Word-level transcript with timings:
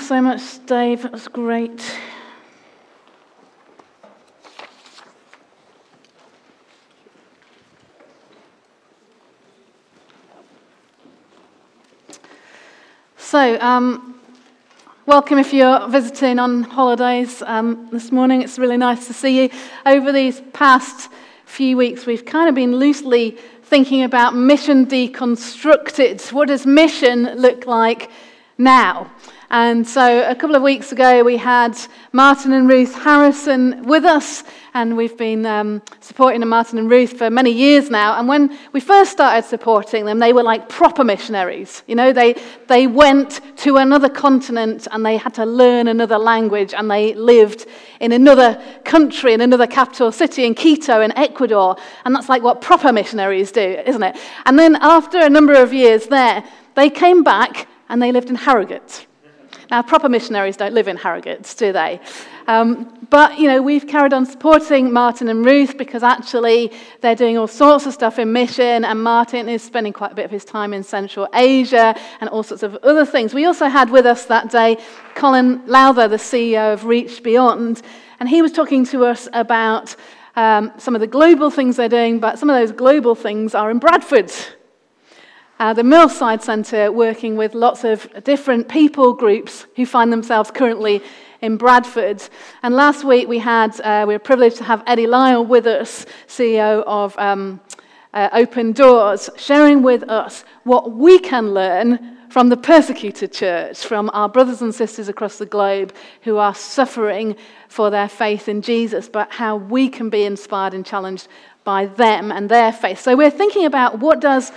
Thanks 0.00 0.08
so 0.08 0.22
much, 0.22 0.64
Dave. 0.66 1.02
That 1.02 1.12
was 1.12 1.28
great. 1.28 1.98
So, 13.18 13.60
um, 13.60 14.18
welcome 15.04 15.38
if 15.38 15.52
you're 15.52 15.86
visiting 15.88 16.38
on 16.38 16.62
holidays 16.62 17.42
um, 17.42 17.90
this 17.92 18.10
morning. 18.10 18.40
It's 18.40 18.58
really 18.58 18.78
nice 18.78 19.06
to 19.08 19.12
see 19.12 19.42
you. 19.42 19.50
Over 19.84 20.12
these 20.12 20.40
past 20.54 21.10
few 21.44 21.76
weeks, 21.76 22.06
we've 22.06 22.24
kind 22.24 22.48
of 22.48 22.54
been 22.54 22.76
loosely 22.76 23.32
thinking 23.64 24.04
about 24.04 24.34
mission 24.34 24.86
deconstructed. 24.86 26.32
What 26.32 26.48
does 26.48 26.64
mission 26.64 27.34
look 27.34 27.66
like 27.66 28.10
now? 28.56 29.10
And 29.52 29.84
so 29.84 30.30
a 30.30 30.34
couple 30.36 30.54
of 30.54 30.62
weeks 30.62 30.92
ago, 30.92 31.24
we 31.24 31.36
had 31.36 31.76
Martin 32.12 32.52
and 32.52 32.68
Ruth 32.68 32.94
Harrison 32.94 33.82
with 33.82 34.04
us, 34.04 34.44
and 34.74 34.96
we've 34.96 35.16
been 35.16 35.44
um, 35.44 35.82
supporting 35.98 36.46
Martin 36.46 36.78
and 36.78 36.88
Ruth 36.88 37.18
for 37.18 37.30
many 37.30 37.50
years 37.50 37.90
now. 37.90 38.16
And 38.16 38.28
when 38.28 38.56
we 38.72 38.78
first 38.78 39.10
started 39.10 39.44
supporting 39.44 40.04
them, 40.04 40.20
they 40.20 40.32
were 40.32 40.44
like 40.44 40.68
proper 40.68 41.02
missionaries. 41.02 41.82
You 41.88 41.96
know, 41.96 42.12
they, 42.12 42.40
they 42.68 42.86
went 42.86 43.40
to 43.56 43.78
another 43.78 44.08
continent 44.08 44.86
and 44.92 45.04
they 45.04 45.16
had 45.16 45.34
to 45.34 45.44
learn 45.44 45.88
another 45.88 46.16
language, 46.16 46.72
and 46.72 46.88
they 46.88 47.14
lived 47.14 47.66
in 47.98 48.12
another 48.12 48.62
country, 48.84 49.32
in 49.32 49.40
another 49.40 49.66
capital 49.66 50.12
city, 50.12 50.44
in 50.44 50.54
Quito, 50.54 51.00
in 51.00 51.10
Ecuador. 51.18 51.76
And 52.04 52.14
that's 52.14 52.28
like 52.28 52.44
what 52.44 52.60
proper 52.60 52.92
missionaries 52.92 53.50
do, 53.50 53.82
isn't 53.84 54.02
it? 54.04 54.16
And 54.46 54.56
then 54.56 54.76
after 54.76 55.18
a 55.18 55.28
number 55.28 55.54
of 55.54 55.72
years 55.72 56.06
there, 56.06 56.44
they 56.76 56.88
came 56.88 57.24
back 57.24 57.66
and 57.88 58.00
they 58.00 58.12
lived 58.12 58.30
in 58.30 58.36
Harrogate. 58.36 59.08
Now, 59.70 59.82
proper 59.82 60.08
missionaries 60.08 60.56
don't 60.56 60.74
live 60.74 60.88
in 60.88 60.96
Harrogate, 60.96 61.54
do 61.56 61.72
they? 61.72 62.00
Um, 62.48 63.06
but, 63.08 63.38
you 63.38 63.46
know, 63.46 63.62
we've 63.62 63.86
carried 63.86 64.12
on 64.12 64.26
supporting 64.26 64.92
Martin 64.92 65.28
and 65.28 65.44
Ruth 65.44 65.78
because 65.78 66.02
actually 66.02 66.72
they're 67.02 67.14
doing 67.14 67.38
all 67.38 67.46
sorts 67.46 67.86
of 67.86 67.94
stuff 67.94 68.18
in 68.18 68.32
mission, 68.32 68.84
and 68.84 69.00
Martin 69.00 69.48
is 69.48 69.62
spending 69.62 69.92
quite 69.92 70.10
a 70.10 70.14
bit 70.16 70.24
of 70.24 70.30
his 70.32 70.44
time 70.44 70.74
in 70.74 70.82
Central 70.82 71.28
Asia 71.34 71.94
and 72.20 72.28
all 72.30 72.42
sorts 72.42 72.64
of 72.64 72.74
other 72.82 73.06
things. 73.06 73.32
We 73.32 73.44
also 73.44 73.68
had 73.68 73.90
with 73.90 74.06
us 74.06 74.24
that 74.26 74.50
day 74.50 74.76
Colin 75.14 75.64
Lowther, 75.66 76.08
the 76.08 76.16
CEO 76.16 76.72
of 76.72 76.84
Reach 76.84 77.22
Beyond, 77.22 77.82
and 78.18 78.28
he 78.28 78.42
was 78.42 78.50
talking 78.50 78.84
to 78.86 79.04
us 79.04 79.28
about 79.32 79.94
um, 80.34 80.72
some 80.78 80.96
of 80.96 81.00
the 81.00 81.06
global 81.06 81.48
things 81.48 81.76
they're 81.76 81.88
doing, 81.88 82.18
but 82.18 82.40
some 82.40 82.50
of 82.50 82.56
those 82.56 82.72
global 82.72 83.14
things 83.14 83.54
are 83.54 83.70
in 83.70 83.78
Bradford 83.78 84.32
uh, 85.60 85.74
the 85.74 85.84
Millside 85.84 86.42
Centre 86.42 86.90
working 86.90 87.36
with 87.36 87.54
lots 87.54 87.84
of 87.84 88.08
different 88.24 88.66
people 88.66 89.12
groups 89.12 89.66
who 89.76 89.84
find 89.84 90.10
themselves 90.10 90.50
currently 90.50 91.02
in 91.42 91.58
Bradford. 91.58 92.22
And 92.62 92.74
last 92.74 93.04
week 93.04 93.28
we 93.28 93.38
had, 93.38 93.78
uh, 93.82 94.06
we 94.08 94.14
were 94.14 94.18
privileged 94.18 94.56
to 94.56 94.64
have 94.64 94.82
Eddie 94.86 95.06
Lyle 95.06 95.44
with 95.44 95.66
us, 95.66 96.06
CEO 96.26 96.82
of 96.86 97.16
um, 97.18 97.60
uh, 98.14 98.30
Open 98.32 98.72
Doors, 98.72 99.28
sharing 99.36 99.82
with 99.82 100.02
us 100.04 100.44
what 100.64 100.92
we 100.92 101.18
can 101.18 101.52
learn 101.52 102.16
from 102.30 102.48
the 102.48 102.56
persecuted 102.56 103.30
church, 103.30 103.84
from 103.84 104.08
our 104.14 104.30
brothers 104.30 104.62
and 104.62 104.74
sisters 104.74 105.08
across 105.08 105.36
the 105.36 105.44
globe 105.44 105.92
who 106.22 106.38
are 106.38 106.54
suffering 106.54 107.36
for 107.68 107.90
their 107.90 108.08
faith 108.08 108.48
in 108.48 108.62
Jesus, 108.62 109.10
but 109.10 109.30
how 109.30 109.56
we 109.56 109.90
can 109.90 110.08
be 110.08 110.24
inspired 110.24 110.72
and 110.72 110.86
challenged 110.86 111.28
by 111.64 111.84
them 111.84 112.32
and 112.32 112.48
their 112.48 112.72
faith. 112.72 112.98
So 112.98 113.14
we're 113.14 113.30
thinking 113.30 113.66
about 113.66 113.98
what 113.98 114.20
does 114.20 114.52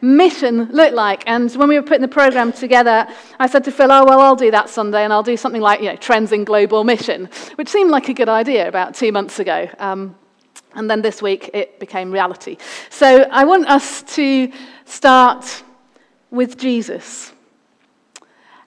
mission 0.00 0.70
look 0.72 0.92
like? 0.92 1.22
And 1.26 1.50
when 1.52 1.68
we 1.68 1.76
were 1.78 1.86
putting 1.86 2.02
the 2.02 2.08
program 2.08 2.52
together, 2.52 3.06
I 3.38 3.46
said 3.46 3.64
to 3.64 3.72
Phil, 3.72 3.90
oh, 3.90 4.04
well, 4.04 4.20
I'll 4.20 4.36
do 4.36 4.50
that 4.50 4.68
Sunday 4.68 5.04
and 5.04 5.12
I'll 5.12 5.22
do 5.22 5.36
something 5.36 5.62
like, 5.62 5.80
you 5.80 5.86
know, 5.86 5.96
Trends 5.96 6.32
in 6.32 6.44
Global 6.44 6.84
Mission, 6.84 7.28
which 7.56 7.68
seemed 7.68 7.90
like 7.90 8.08
a 8.08 8.14
good 8.14 8.28
idea 8.28 8.68
about 8.68 8.94
two 8.94 9.12
months 9.12 9.38
ago. 9.38 9.68
Um, 9.78 10.16
and 10.74 10.90
then 10.90 11.02
this 11.02 11.22
week 11.22 11.50
it 11.54 11.80
became 11.80 12.10
reality. 12.12 12.58
So 12.90 13.22
I 13.30 13.44
want 13.44 13.68
us 13.68 14.02
to 14.14 14.52
start 14.84 15.62
with 16.30 16.58
Jesus. 16.58 17.32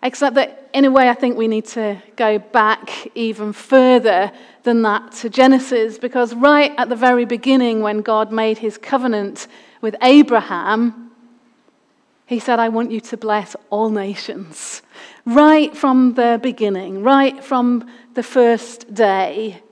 Except 0.02 0.36
that, 0.36 0.70
in 0.74 0.86
a 0.86 0.92
way, 0.92 1.10
I 1.10 1.14
think 1.14 1.38
we 1.38 1.50
need 1.50 1.66
to 1.66 2.02
go 2.16 2.40
back 2.40 3.10
even 3.16 3.52
further 3.52 4.32
than 4.64 4.82
that 4.84 5.12
to 5.12 5.30
Genesis, 5.30 5.98
because 5.98 6.34
right 6.34 6.74
at 6.78 6.88
the 6.88 6.96
very 6.96 7.26
beginning, 7.26 7.82
when 7.82 8.02
God 8.02 8.32
made 8.32 8.60
his 8.60 8.78
covenant 8.78 9.48
with 9.82 9.96
Abraham, 10.02 11.09
he 12.30 12.38
said, 12.38 12.60
I 12.60 12.70
want 12.70 12.92
you 12.92 13.02
to 13.02 13.18
bless 13.18 13.56
all 13.72 13.90
nations. 13.90 14.84
Right 15.26 15.76
from 15.76 16.14
the 16.14 16.40
beginning, 16.42 17.02
right 17.02 17.44
from 17.44 17.90
the 18.14 18.22
first 18.22 18.94
day, 18.94 19.64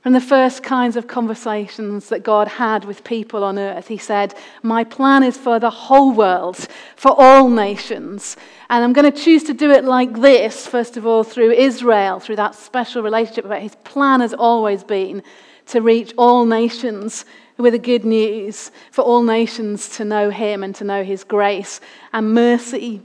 from 0.00 0.14
the 0.14 0.20
first 0.20 0.62
kinds 0.62 0.96
of 0.96 1.06
conversations 1.06 2.08
that 2.08 2.22
God 2.22 2.48
had 2.48 2.86
with 2.86 3.04
people 3.04 3.44
on 3.44 3.58
earth, 3.58 3.88
he 3.88 3.98
said, 3.98 4.34
My 4.62 4.84
plan 4.84 5.22
is 5.22 5.36
for 5.36 5.58
the 5.58 5.68
whole 5.68 6.12
world, 6.12 6.66
for 6.96 7.14
all 7.14 7.50
nations. 7.50 8.38
And 8.70 8.82
I'm 8.82 8.94
going 8.94 9.12
to 9.12 9.22
choose 9.24 9.44
to 9.44 9.52
do 9.52 9.70
it 9.70 9.84
like 9.84 10.18
this, 10.18 10.66
first 10.66 10.96
of 10.96 11.06
all, 11.06 11.24
through 11.24 11.52
Israel, 11.52 12.20
through 12.20 12.36
that 12.36 12.54
special 12.54 13.02
relationship. 13.02 13.46
But 13.46 13.60
his 13.60 13.74
plan 13.84 14.20
has 14.22 14.32
always 14.32 14.82
been 14.82 15.22
to 15.66 15.82
reach 15.82 16.14
all 16.16 16.46
nations 16.46 17.26
with 17.58 17.72
the 17.72 17.78
good 17.78 18.04
news 18.04 18.70
for 18.90 19.02
all 19.02 19.22
nations 19.22 19.88
to 19.96 20.04
know 20.04 20.30
him 20.30 20.62
and 20.62 20.74
to 20.76 20.84
know 20.84 21.04
his 21.04 21.24
grace 21.24 21.80
and 22.12 22.34
mercy. 22.34 23.02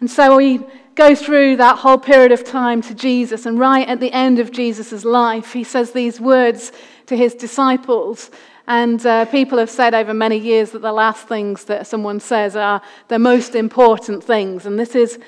And 0.00 0.10
so 0.10 0.36
we 0.36 0.60
go 0.94 1.14
through 1.14 1.56
that 1.56 1.78
whole 1.78 1.98
period 1.98 2.32
of 2.32 2.44
time 2.44 2.82
to 2.82 2.94
Jesus, 2.94 3.46
and 3.46 3.58
right 3.58 3.88
at 3.88 4.00
the 4.00 4.12
end 4.12 4.38
of 4.38 4.50
Jesus' 4.50 5.04
life, 5.04 5.52
he 5.52 5.64
says 5.64 5.92
these 5.92 6.20
words 6.20 6.72
to 7.06 7.16
his 7.16 7.34
disciples. 7.34 8.30
And 8.66 9.04
uh, 9.04 9.24
people 9.26 9.58
have 9.58 9.70
said 9.70 9.94
over 9.94 10.14
many 10.14 10.36
years 10.36 10.70
that 10.70 10.82
the 10.82 10.92
last 10.92 11.26
things 11.26 11.64
that 11.64 11.86
someone 11.86 12.20
says 12.20 12.54
are 12.56 12.80
the 13.08 13.18
most 13.18 13.54
important 13.54 14.22
things. 14.22 14.66
And 14.66 14.78
this 14.78 14.94
is 14.94 15.18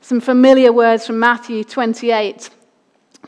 some 0.00 0.20
familiar 0.20 0.72
words 0.72 1.06
from 1.06 1.18
Matthew 1.18 1.64
28. 1.64 2.50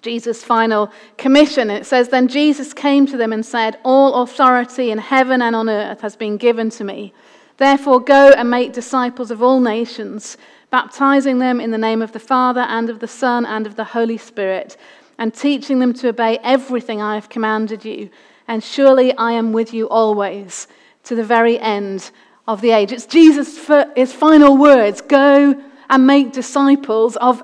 Jesus' 0.02 0.42
final 0.42 0.90
commission. 1.16 1.70
It 1.70 1.86
says, 1.86 2.08
Then 2.08 2.28
Jesus 2.28 2.72
came 2.72 3.06
to 3.06 3.16
them 3.16 3.32
and 3.32 3.44
said, 3.44 3.78
All 3.84 4.22
authority 4.22 4.90
in 4.90 4.98
heaven 4.98 5.42
and 5.42 5.56
on 5.56 5.68
earth 5.68 6.00
has 6.00 6.16
been 6.16 6.36
given 6.36 6.70
to 6.70 6.84
me. 6.84 7.12
Therefore, 7.56 8.00
go 8.00 8.30
and 8.30 8.50
make 8.50 8.72
disciples 8.72 9.30
of 9.30 9.42
all 9.42 9.60
nations, 9.60 10.36
baptizing 10.70 11.38
them 11.38 11.60
in 11.60 11.70
the 11.70 11.78
name 11.78 12.02
of 12.02 12.12
the 12.12 12.20
Father 12.20 12.60
and 12.60 12.90
of 12.90 13.00
the 13.00 13.08
Son 13.08 13.46
and 13.46 13.66
of 13.66 13.76
the 13.76 13.84
Holy 13.84 14.18
Spirit, 14.18 14.76
and 15.18 15.32
teaching 15.32 15.78
them 15.78 15.94
to 15.94 16.08
obey 16.08 16.38
everything 16.42 17.00
I 17.00 17.14
have 17.14 17.28
commanded 17.28 17.84
you. 17.84 18.10
And 18.48 18.62
surely 18.62 19.16
I 19.16 19.32
am 19.32 19.52
with 19.52 19.72
you 19.72 19.88
always 19.88 20.68
to 21.04 21.14
the 21.14 21.24
very 21.24 21.58
end 21.58 22.10
of 22.46 22.60
the 22.60 22.70
age. 22.70 22.92
It's 22.92 23.06
Jesus' 23.06 23.58
his 23.96 24.12
final 24.12 24.56
words 24.56 25.00
go 25.00 25.60
and 25.88 26.06
make 26.06 26.32
disciples 26.32 27.16
of 27.16 27.42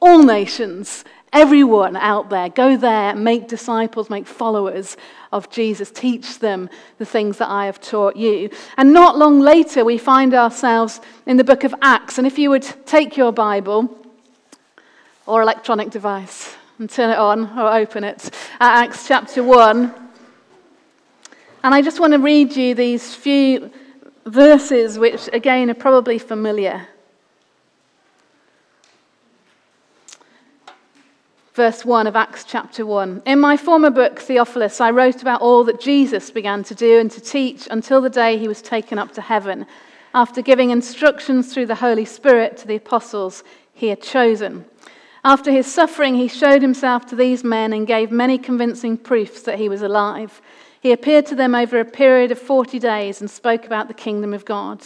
all 0.00 0.22
nations 0.22 1.04
Everyone 1.34 1.96
out 1.96 2.30
there, 2.30 2.48
go 2.48 2.76
there, 2.76 3.12
make 3.16 3.48
disciples, 3.48 4.08
make 4.08 4.24
followers 4.24 4.96
of 5.32 5.50
Jesus, 5.50 5.90
teach 5.90 6.38
them 6.38 6.70
the 6.98 7.04
things 7.04 7.38
that 7.38 7.48
I 7.48 7.66
have 7.66 7.80
taught 7.80 8.14
you. 8.14 8.50
And 8.76 8.92
not 8.92 9.18
long 9.18 9.40
later, 9.40 9.84
we 9.84 9.98
find 9.98 10.32
ourselves 10.32 11.00
in 11.26 11.36
the 11.36 11.42
book 11.42 11.64
of 11.64 11.74
Acts. 11.82 12.18
And 12.18 12.26
if 12.26 12.38
you 12.38 12.50
would 12.50 12.62
take 12.86 13.16
your 13.16 13.32
Bible 13.32 13.88
or 15.26 15.42
electronic 15.42 15.90
device 15.90 16.54
and 16.78 16.88
turn 16.88 17.10
it 17.10 17.18
on 17.18 17.58
or 17.58 17.72
open 17.78 18.04
it 18.04 18.26
at 18.60 18.84
Acts 18.84 19.08
chapter 19.08 19.42
1. 19.42 19.92
And 21.64 21.74
I 21.74 21.82
just 21.82 21.98
want 21.98 22.12
to 22.12 22.20
read 22.20 22.54
you 22.54 22.76
these 22.76 23.12
few 23.12 23.72
verses, 24.24 25.00
which 25.00 25.28
again 25.32 25.68
are 25.68 25.74
probably 25.74 26.18
familiar. 26.18 26.86
Verse 31.54 31.84
1 31.84 32.08
of 32.08 32.16
Acts 32.16 32.42
chapter 32.42 32.84
1. 32.84 33.22
In 33.26 33.38
my 33.38 33.56
former 33.56 33.90
book, 33.90 34.18
Theophilus, 34.18 34.80
I 34.80 34.90
wrote 34.90 35.22
about 35.22 35.40
all 35.40 35.62
that 35.64 35.80
Jesus 35.80 36.32
began 36.32 36.64
to 36.64 36.74
do 36.74 36.98
and 36.98 37.08
to 37.12 37.20
teach 37.20 37.68
until 37.70 38.00
the 38.00 38.10
day 38.10 38.36
he 38.36 38.48
was 38.48 38.60
taken 38.60 38.98
up 38.98 39.12
to 39.12 39.20
heaven, 39.20 39.64
after 40.12 40.42
giving 40.42 40.70
instructions 40.70 41.54
through 41.54 41.66
the 41.66 41.76
Holy 41.76 42.04
Spirit 42.04 42.56
to 42.56 42.66
the 42.66 42.74
apostles 42.74 43.44
he 43.72 43.86
had 43.86 44.02
chosen. 44.02 44.64
After 45.24 45.52
his 45.52 45.72
suffering, 45.72 46.16
he 46.16 46.26
showed 46.26 46.60
himself 46.60 47.06
to 47.06 47.16
these 47.16 47.44
men 47.44 47.72
and 47.72 47.86
gave 47.86 48.10
many 48.10 48.36
convincing 48.36 48.98
proofs 48.98 49.42
that 49.42 49.58
he 49.60 49.68
was 49.68 49.80
alive. 49.80 50.42
He 50.80 50.90
appeared 50.90 51.26
to 51.26 51.36
them 51.36 51.54
over 51.54 51.78
a 51.78 51.84
period 51.84 52.32
of 52.32 52.38
40 52.40 52.80
days 52.80 53.20
and 53.20 53.30
spoke 53.30 53.64
about 53.64 53.86
the 53.86 53.94
kingdom 53.94 54.34
of 54.34 54.44
God. 54.44 54.82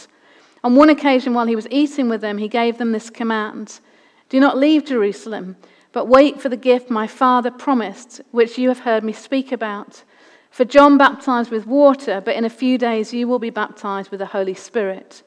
On 0.63 0.77
one 0.77 0.91
occasion, 0.91 1.33
while 1.33 1.47
he 1.47 1.57
was 1.57 1.67
eating 1.71 2.11
with 2.11 2.21
them, 2.21 2.37
he 2.37 2.47
gave 2.47 2.77
them 2.77 2.93
this 2.93 3.09
command 3.09 3.81
Do 4.29 4.39
not 4.39 4.59
leave 4.59 4.85
Jerusalem 4.85 5.57
but 5.93 6.07
wait 6.07 6.41
for 6.41 6.49
the 6.49 6.57
gift 6.57 6.91
my 6.91 7.07
Father 7.07 7.51
promised, 7.51 8.21
which 8.31 8.59
you 8.59 8.69
have 8.69 8.81
heard 8.81 9.05
me 9.05 9.13
speak 9.13 9.53
about. 9.53 10.05
For 10.51 10.65
John 10.65 10.99
baptized 10.99 11.51
with 11.51 11.67
water, 11.67 12.21
but 12.21 12.37
in 12.37 12.45
a 12.45 12.51
few 12.51 12.79
days 12.79 13.13
you 13.13 13.29
will 13.29 13.39
be 13.39 13.51
baptized 13.51 14.11
with 14.11 14.21
the 14.21 14.27
Holy 14.27 14.55
Spirit. 14.55 15.23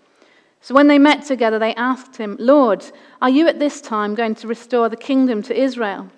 So 0.62 0.76
when 0.76 0.88
they 0.88 1.00
met 1.00 1.26
together, 1.26 1.58
they 1.58 1.74
asked 1.76 2.18
him, 2.18 2.38
Lord, 2.40 2.86
are 3.22 3.30
you 3.30 3.48
at 3.48 3.60
this 3.60 3.82
time 3.82 4.14
going 4.14 4.36
to 4.36 4.48
restore 4.48 4.90
the 4.90 4.96
kingdom 4.96 5.42
to 5.44 5.60
Israel? 5.60 6.10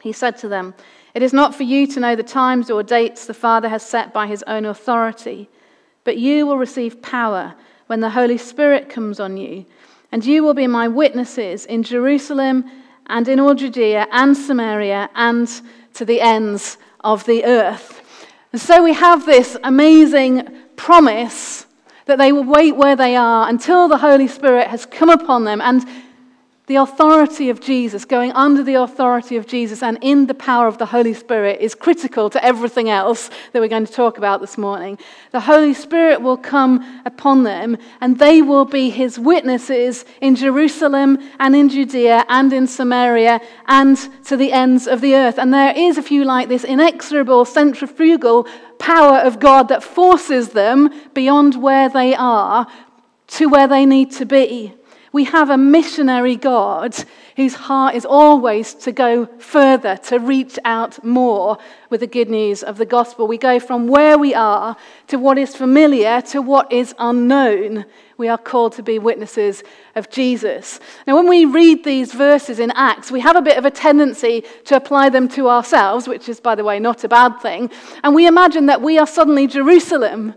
He 0.00 0.12
said 0.12 0.38
to 0.38 0.48
them, 0.48 0.74
It 1.14 1.22
is 1.22 1.32
not 1.32 1.54
for 1.54 1.64
you 1.64 1.86
to 1.88 2.00
know 2.00 2.16
the 2.16 2.22
times 2.22 2.70
or 2.70 2.82
dates 2.82 3.26
the 3.26 3.34
Father 3.34 3.68
has 3.68 3.82
set 3.82 4.14
by 4.14 4.26
his 4.26 4.42
own 4.44 4.64
authority, 4.64 5.50
but 6.04 6.16
you 6.16 6.46
will 6.46 6.56
receive 6.56 7.02
power 7.02 7.54
when 7.88 8.00
the 8.00 8.10
Holy 8.10 8.38
Spirit 8.38 8.88
comes 8.88 9.20
on 9.20 9.36
you, 9.36 9.66
and 10.10 10.24
you 10.24 10.42
will 10.42 10.54
be 10.54 10.66
my 10.66 10.88
witnesses 10.88 11.66
in 11.66 11.82
Jerusalem 11.82 12.64
and 13.08 13.28
in 13.28 13.40
all 13.40 13.54
Judea 13.54 14.06
and 14.10 14.36
Samaria 14.36 15.10
and 15.14 15.48
to 15.94 16.04
the 16.04 16.20
ends 16.20 16.78
of 17.00 17.24
the 17.26 17.44
earth. 17.44 18.02
And 18.52 18.60
so 18.60 18.82
we 18.82 18.94
have 18.94 19.26
this 19.26 19.56
amazing 19.62 20.48
promise 20.76 21.66
that 22.06 22.18
they 22.18 22.32
will 22.32 22.44
wait 22.44 22.76
where 22.76 22.96
they 22.96 23.16
are 23.16 23.48
until 23.48 23.88
the 23.88 23.98
Holy 23.98 24.28
Spirit 24.28 24.68
has 24.68 24.86
come 24.86 25.10
upon 25.10 25.44
them 25.44 25.60
and 25.60 25.86
the 26.68 26.76
authority 26.76 27.48
of 27.48 27.60
Jesus, 27.60 28.04
going 28.04 28.30
under 28.32 28.62
the 28.62 28.74
authority 28.74 29.36
of 29.36 29.46
Jesus 29.46 29.82
and 29.82 29.98
in 30.02 30.26
the 30.26 30.34
power 30.34 30.68
of 30.68 30.76
the 30.76 30.84
Holy 30.84 31.14
Spirit, 31.14 31.62
is 31.62 31.74
critical 31.74 32.28
to 32.28 32.44
everything 32.44 32.90
else 32.90 33.30
that 33.52 33.60
we're 33.60 33.68
going 33.68 33.86
to 33.86 33.92
talk 33.92 34.18
about 34.18 34.42
this 34.42 34.58
morning. 34.58 34.98
The 35.32 35.40
Holy 35.40 35.72
Spirit 35.72 36.20
will 36.20 36.36
come 36.36 37.02
upon 37.06 37.42
them, 37.42 37.78
and 38.02 38.18
they 38.18 38.42
will 38.42 38.66
be 38.66 38.90
his 38.90 39.18
witnesses 39.18 40.04
in 40.20 40.36
Jerusalem 40.36 41.18
and 41.40 41.56
in 41.56 41.70
Judea 41.70 42.26
and 42.28 42.52
in 42.52 42.66
Samaria 42.66 43.40
and 43.66 43.96
to 44.26 44.36
the 44.36 44.52
ends 44.52 44.86
of 44.86 45.00
the 45.00 45.14
earth. 45.14 45.38
And 45.38 45.54
there 45.54 45.72
is, 45.74 45.96
if 45.96 46.10
you 46.10 46.24
like, 46.24 46.50
this 46.50 46.64
inexorable 46.64 47.46
centrifugal 47.46 48.46
power 48.78 49.20
of 49.20 49.40
God 49.40 49.68
that 49.68 49.82
forces 49.82 50.50
them 50.50 50.90
beyond 51.14 51.62
where 51.62 51.88
they 51.88 52.14
are 52.14 52.66
to 53.28 53.48
where 53.48 53.66
they 53.66 53.86
need 53.86 54.10
to 54.12 54.26
be. 54.26 54.74
We 55.12 55.24
have 55.24 55.48
a 55.48 55.56
missionary 55.56 56.36
God 56.36 56.94
whose 57.36 57.54
heart 57.54 57.94
is 57.94 58.04
always 58.04 58.74
to 58.74 58.92
go 58.92 59.26
further, 59.38 59.96
to 59.96 60.18
reach 60.18 60.58
out 60.64 61.02
more 61.04 61.58
with 61.88 62.00
the 62.00 62.06
good 62.06 62.28
news 62.28 62.62
of 62.62 62.76
the 62.76 62.84
gospel. 62.84 63.26
We 63.26 63.38
go 63.38 63.58
from 63.58 63.86
where 63.86 64.18
we 64.18 64.34
are 64.34 64.76
to 65.06 65.18
what 65.18 65.38
is 65.38 65.56
familiar 65.56 66.20
to 66.22 66.42
what 66.42 66.70
is 66.72 66.94
unknown. 66.98 67.86
We 68.18 68.28
are 68.28 68.36
called 68.36 68.72
to 68.74 68.82
be 68.82 68.98
witnesses 68.98 69.62
of 69.94 70.10
Jesus. 70.10 70.80
Now, 71.06 71.16
when 71.16 71.28
we 71.28 71.44
read 71.44 71.84
these 71.84 72.12
verses 72.12 72.58
in 72.58 72.72
Acts, 72.72 73.10
we 73.10 73.20
have 73.20 73.36
a 73.36 73.42
bit 73.42 73.56
of 73.56 73.64
a 73.64 73.70
tendency 73.70 74.44
to 74.64 74.76
apply 74.76 75.08
them 75.08 75.28
to 75.28 75.48
ourselves, 75.48 76.08
which 76.08 76.28
is, 76.28 76.40
by 76.40 76.54
the 76.54 76.64
way, 76.64 76.80
not 76.80 77.04
a 77.04 77.08
bad 77.08 77.40
thing. 77.40 77.70
And 78.02 78.14
we 78.14 78.26
imagine 78.26 78.66
that 78.66 78.82
we 78.82 78.98
are 78.98 79.06
suddenly 79.06 79.46
Jerusalem 79.46 80.34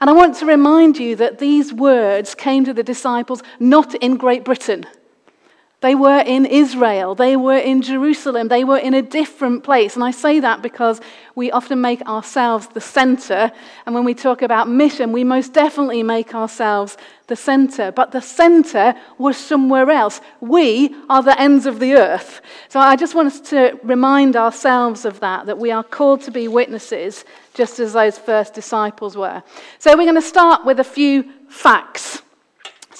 and 0.00 0.08
I 0.08 0.12
want 0.14 0.36
to 0.36 0.46
remind 0.46 0.98
you 0.98 1.14
that 1.16 1.38
these 1.38 1.72
words 1.72 2.34
came 2.34 2.64
to 2.64 2.72
the 2.72 2.82
disciples 2.82 3.42
not 3.58 3.94
in 3.96 4.16
Great 4.16 4.44
Britain. 4.44 4.86
They 5.80 5.94
were 5.94 6.18
in 6.18 6.44
Israel. 6.44 7.14
They 7.14 7.36
were 7.36 7.56
in 7.56 7.80
Jerusalem. 7.80 8.48
They 8.48 8.64
were 8.64 8.76
in 8.76 8.92
a 8.92 9.00
different 9.00 9.64
place. 9.64 9.94
And 9.94 10.04
I 10.04 10.10
say 10.10 10.38
that 10.40 10.60
because 10.60 11.00
we 11.34 11.50
often 11.50 11.80
make 11.80 12.02
ourselves 12.02 12.66
the 12.68 12.82
center. 12.82 13.50
And 13.86 13.94
when 13.94 14.04
we 14.04 14.12
talk 14.12 14.42
about 14.42 14.68
mission, 14.68 15.10
we 15.10 15.24
most 15.24 15.54
definitely 15.54 16.02
make 16.02 16.34
ourselves 16.34 16.98
the 17.28 17.36
center. 17.36 17.92
But 17.92 18.12
the 18.12 18.20
center 18.20 18.94
was 19.16 19.38
somewhere 19.38 19.90
else. 19.90 20.20
We 20.42 20.94
are 21.08 21.22
the 21.22 21.40
ends 21.40 21.64
of 21.64 21.80
the 21.80 21.94
earth. 21.94 22.42
So 22.68 22.78
I 22.78 22.94
just 22.94 23.14
want 23.14 23.28
us 23.28 23.40
to 23.48 23.78
remind 23.82 24.36
ourselves 24.36 25.06
of 25.06 25.20
that, 25.20 25.46
that 25.46 25.58
we 25.58 25.70
are 25.70 25.84
called 25.84 26.20
to 26.22 26.30
be 26.30 26.46
witnesses, 26.46 27.24
just 27.54 27.80
as 27.80 27.94
those 27.94 28.18
first 28.18 28.52
disciples 28.52 29.16
were. 29.16 29.42
So 29.78 29.96
we're 29.96 30.04
going 30.04 30.14
to 30.16 30.20
start 30.22 30.66
with 30.66 30.78
a 30.78 30.84
few 30.84 31.24
facts. 31.48 32.20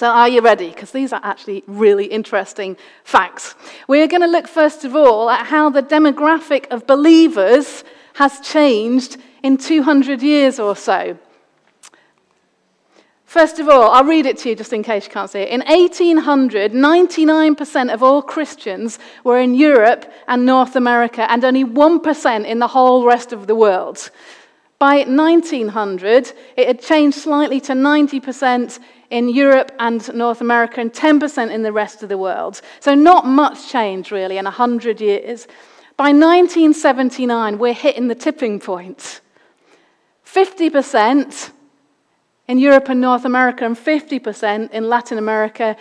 So, 0.01 0.07
are 0.07 0.27
you 0.27 0.41
ready? 0.41 0.69
Because 0.69 0.89
these 0.89 1.13
are 1.13 1.21
actually 1.21 1.63
really 1.67 2.05
interesting 2.05 2.75
facts. 3.03 3.53
We're 3.87 4.07
going 4.07 4.23
to 4.23 4.27
look, 4.27 4.47
first 4.47 4.83
of 4.83 4.95
all, 4.95 5.29
at 5.29 5.45
how 5.45 5.69
the 5.69 5.83
demographic 5.83 6.65
of 6.71 6.87
believers 6.87 7.83
has 8.15 8.39
changed 8.39 9.17
in 9.43 9.57
200 9.57 10.23
years 10.23 10.57
or 10.59 10.75
so. 10.75 11.19
First 13.25 13.59
of 13.59 13.69
all, 13.69 13.91
I'll 13.91 14.03
read 14.03 14.25
it 14.25 14.39
to 14.39 14.49
you 14.49 14.55
just 14.55 14.73
in 14.73 14.81
case 14.81 15.05
you 15.05 15.11
can't 15.11 15.29
see 15.29 15.41
it. 15.41 15.49
In 15.49 15.61
1800, 15.67 16.71
99% 16.71 17.93
of 17.93 18.01
all 18.01 18.23
Christians 18.23 18.97
were 19.23 19.37
in 19.37 19.53
Europe 19.53 20.11
and 20.27 20.47
North 20.47 20.75
America, 20.75 21.31
and 21.31 21.45
only 21.45 21.63
1% 21.63 22.45
in 22.47 22.57
the 22.57 22.67
whole 22.67 23.05
rest 23.05 23.33
of 23.33 23.45
the 23.45 23.53
world. 23.53 24.09
By 24.81 25.03
1900, 25.03 26.33
it 26.57 26.65
had 26.65 26.81
changed 26.81 27.19
slightly 27.19 27.61
to 27.61 27.73
90% 27.73 28.79
in 29.11 29.29
Europe 29.29 29.71
and 29.77 30.11
North 30.15 30.41
America 30.41 30.81
and 30.81 30.91
10% 30.91 31.51
in 31.51 31.61
the 31.61 31.71
rest 31.71 32.01
of 32.01 32.09
the 32.09 32.17
world. 32.17 32.63
So, 32.79 32.95
not 32.95 33.27
much 33.27 33.71
change 33.71 34.09
really 34.09 34.39
in 34.39 34.45
100 34.45 34.99
years. 34.99 35.45
By 35.97 36.13
1979, 36.13 37.59
we're 37.59 37.73
hitting 37.73 38.07
the 38.07 38.15
tipping 38.15 38.59
point. 38.59 39.21
50% 40.25 41.51
in 42.47 42.57
Europe 42.57 42.89
and 42.89 42.99
North 42.99 43.25
America, 43.25 43.63
and 43.63 43.77
50% 43.77 44.71
in 44.71 44.89
Latin 44.89 45.19
America, 45.19 45.77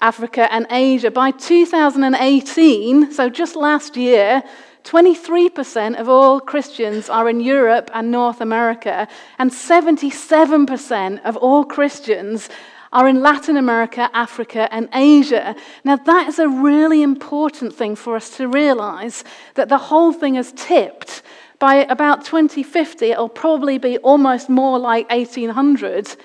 Africa, 0.00 0.52
and 0.52 0.66
Asia. 0.70 1.12
By 1.12 1.30
2018, 1.30 3.12
so 3.12 3.28
just 3.28 3.54
last 3.54 3.96
year, 3.96 4.42
23% 4.84 5.98
of 5.98 6.08
all 6.08 6.40
Christians 6.40 7.08
are 7.08 7.28
in 7.28 7.40
Europe 7.40 7.90
and 7.94 8.10
North 8.10 8.40
America, 8.40 9.08
and 9.38 9.50
77% 9.50 11.22
of 11.24 11.36
all 11.36 11.64
Christians 11.64 12.48
are 12.92 13.08
in 13.08 13.20
Latin 13.20 13.56
America, 13.56 14.10
Africa, 14.12 14.68
and 14.72 14.88
Asia. 14.92 15.54
Now, 15.84 15.96
that 15.96 16.28
is 16.28 16.38
a 16.38 16.48
really 16.48 17.02
important 17.02 17.74
thing 17.74 17.94
for 17.94 18.16
us 18.16 18.36
to 18.36 18.48
realize 18.48 19.22
that 19.54 19.68
the 19.68 19.78
whole 19.78 20.12
thing 20.12 20.34
has 20.34 20.52
tipped. 20.56 21.22
By 21.58 21.76
about 21.76 22.24
2050, 22.24 23.06
it'll 23.06 23.28
probably 23.28 23.78
be 23.78 23.98
almost 23.98 24.48
more 24.48 24.78
like 24.78 25.08
1800, 25.10 26.16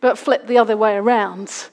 but 0.00 0.18
flip 0.18 0.46
the 0.46 0.58
other 0.58 0.76
way 0.76 0.96
around. 0.96 1.68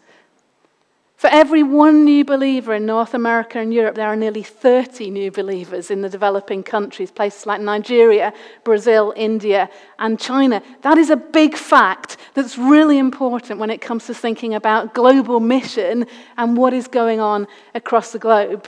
For 1.18 1.32
every 1.32 1.64
one 1.64 2.06
new 2.06 2.24
believer 2.24 2.76
in 2.76 2.86
North 2.86 3.16
America 3.16 3.58
and 3.58 3.74
Europe, 3.74 3.96
there 3.96 4.08
are 4.08 4.16
nearly 4.16 4.44
30 4.44 5.10
new 5.10 5.32
believers 5.32 5.90
in 5.90 6.04
the 6.04 6.10
developing 6.10 6.62
countries, 6.62 7.10
places 7.10 7.48
like 7.48 7.60
Nigeria, 7.60 8.32
Brazil, 8.64 9.14
India, 9.16 9.68
and 9.98 10.20
China. 10.20 10.62
That 10.84 11.00
is 11.00 11.10
a 11.10 11.16
big 11.16 11.56
fact 11.56 12.18
that's 12.36 12.56
really 12.56 13.00
important 13.00 13.60
when 13.60 13.72
it 13.72 13.82
comes 13.82 14.06
to 14.06 14.14
thinking 14.14 14.54
about 14.54 14.94
global 14.94 15.40
mission 15.40 16.06
and 16.38 16.56
what 16.56 16.72
is 16.72 16.88
going 16.88 17.20
on 17.20 17.48
across 17.74 18.12
the 18.12 18.20
globe. 18.20 18.68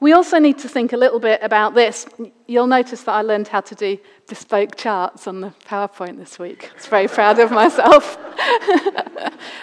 We 0.00 0.12
also 0.12 0.38
need 0.38 0.58
to 0.58 0.68
think 0.68 0.92
a 0.92 0.96
little 0.96 1.18
bit 1.18 1.40
about 1.42 1.74
this. 1.74 2.06
You'll 2.46 2.68
notice 2.68 3.02
that 3.02 3.12
I 3.12 3.22
learned 3.22 3.48
how 3.48 3.60
to 3.62 3.74
do 3.74 3.98
bespoke 4.28 4.76
charts 4.76 5.26
on 5.26 5.40
the 5.40 5.52
PowerPoint 5.66 6.18
this 6.18 6.38
week. 6.38 6.70
I 6.70 6.74
was 6.76 6.86
very 6.86 7.08
proud 7.08 7.40
of 7.40 7.50
myself. 7.50 8.16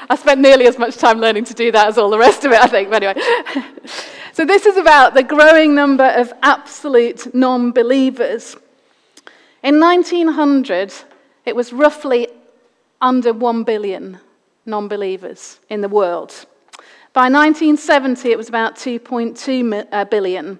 I 0.10 0.18
spent 0.20 0.42
nearly 0.42 0.68
as 0.68 0.78
much 0.78 0.98
time 0.98 1.20
learning 1.20 1.46
to 1.46 1.54
do 1.54 1.72
that 1.72 1.88
as 1.88 1.98
all 1.98 2.10
the 2.10 2.18
rest 2.18 2.44
of 2.44 2.52
it, 2.52 2.60
I 2.60 2.68
think. 2.68 2.90
But 2.90 3.04
anyway. 3.04 3.26
so, 4.34 4.46
this 4.46 4.66
is 4.66 4.76
about 4.76 5.14
the 5.14 5.24
growing 5.24 5.74
number 5.74 6.04
of 6.04 6.34
absolute 6.44 7.34
non 7.34 7.72
believers. 7.72 8.58
In 9.64 9.80
1900, 9.80 10.94
it 11.46 11.56
was 11.56 11.72
roughly 11.72 12.28
under 13.02 13.32
1 13.32 13.64
billion 13.64 14.20
non 14.66 14.90
believers 14.90 15.60
in 15.70 15.80
the 15.80 15.90
world. 15.90 16.46
By 17.16 17.30
1970, 17.30 18.30
it 18.32 18.38
was 18.38 18.50
about 18.50 18.76
2.2 18.76 19.88
uh. 19.90 20.56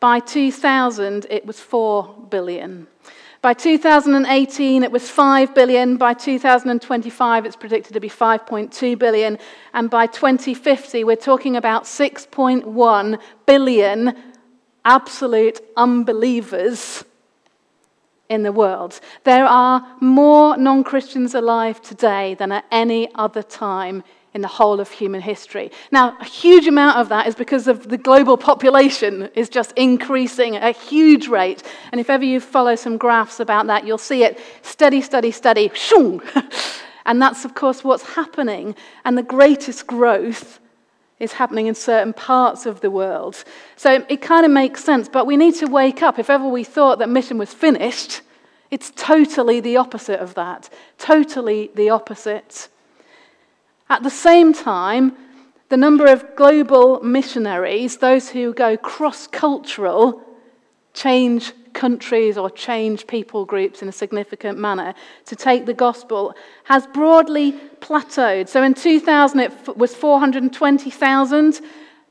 By 0.00 0.18
2000, 0.18 1.26
it 1.30 1.46
was 1.46 1.60
4 1.60 2.16
billion. 2.30 2.88
By 3.40 3.54
2018, 3.54 4.82
it 4.82 4.90
was 4.90 5.08
5 5.08 5.54
billion. 5.54 5.96
By 5.96 6.14
2025, 6.14 7.46
it's 7.46 7.54
predicted 7.54 7.92
to 7.92 8.00
be 8.00 8.08
5.2 8.08 8.98
billion. 8.98 9.38
And 9.72 9.88
by 9.88 10.08
2050, 10.08 11.04
we're 11.04 11.14
talking 11.14 11.54
about 11.54 11.84
6.1 11.84 13.20
billion 13.46 14.16
absolute 14.84 15.60
unbelievers 15.76 17.04
in 18.28 18.42
the 18.42 18.50
world. 18.50 18.98
There 19.22 19.46
are 19.46 19.86
more 20.00 20.56
non 20.56 20.82
Christians 20.82 21.36
alive 21.36 21.80
today 21.80 22.34
than 22.34 22.50
at 22.50 22.64
any 22.72 23.14
other 23.14 23.44
time 23.44 24.02
in 24.34 24.40
the 24.40 24.48
whole 24.48 24.80
of 24.80 24.90
human 24.90 25.20
history. 25.20 25.70
Now, 25.92 26.16
a 26.20 26.24
huge 26.24 26.66
amount 26.66 26.98
of 26.98 27.08
that 27.08 27.28
is 27.28 27.36
because 27.36 27.68
of 27.68 27.88
the 27.88 27.96
global 27.96 28.36
population 28.36 29.30
is 29.36 29.48
just 29.48 29.72
increasing 29.76 30.56
at 30.56 30.76
a 30.76 30.78
huge 30.78 31.28
rate. 31.28 31.62
And 31.92 32.00
if 32.00 32.10
ever 32.10 32.24
you 32.24 32.40
follow 32.40 32.74
some 32.74 32.96
graphs 32.98 33.38
about 33.38 33.68
that, 33.68 33.86
you'll 33.86 33.96
see 33.96 34.24
it 34.24 34.40
steady, 34.62 35.00
steady, 35.00 35.30
steady, 35.30 35.70
shung. 35.72 36.20
and 37.06 37.22
that's, 37.22 37.44
of 37.44 37.54
course, 37.54 37.84
what's 37.84 38.02
happening. 38.14 38.74
And 39.04 39.16
the 39.16 39.22
greatest 39.22 39.86
growth 39.86 40.58
is 41.20 41.34
happening 41.34 41.68
in 41.68 41.76
certain 41.76 42.12
parts 42.12 42.66
of 42.66 42.80
the 42.80 42.90
world. 42.90 43.44
So 43.76 44.04
it 44.08 44.20
kind 44.20 44.44
of 44.44 44.50
makes 44.50 44.82
sense, 44.82 45.08
but 45.08 45.26
we 45.26 45.36
need 45.36 45.54
to 45.56 45.66
wake 45.66 46.02
up. 46.02 46.18
If 46.18 46.28
ever 46.28 46.48
we 46.48 46.64
thought 46.64 46.98
that 46.98 47.08
mission 47.08 47.38
was 47.38 47.54
finished, 47.54 48.22
it's 48.72 48.90
totally 48.96 49.60
the 49.60 49.76
opposite 49.76 50.18
of 50.18 50.34
that. 50.34 50.68
Totally 50.98 51.70
the 51.76 51.90
opposite. 51.90 52.68
At 53.88 54.02
the 54.02 54.10
same 54.10 54.52
time, 54.52 55.16
the 55.68 55.76
number 55.76 56.06
of 56.06 56.36
global 56.36 57.02
missionaries, 57.02 57.98
those 57.98 58.28
who 58.30 58.54
go 58.54 58.76
cross 58.76 59.26
cultural, 59.26 60.22
change 60.94 61.52
countries 61.74 62.38
or 62.38 62.48
change 62.48 63.06
people 63.06 63.44
groups 63.44 63.82
in 63.82 63.88
a 63.88 63.92
significant 63.92 64.58
manner 64.58 64.94
to 65.26 65.36
take 65.36 65.66
the 65.66 65.74
gospel 65.74 66.34
has 66.64 66.86
broadly 66.86 67.52
plateaued. 67.80 68.48
So 68.48 68.62
in 68.62 68.74
2000 68.74 69.40
it 69.40 69.76
was 69.76 69.94
420,000. 69.94 71.60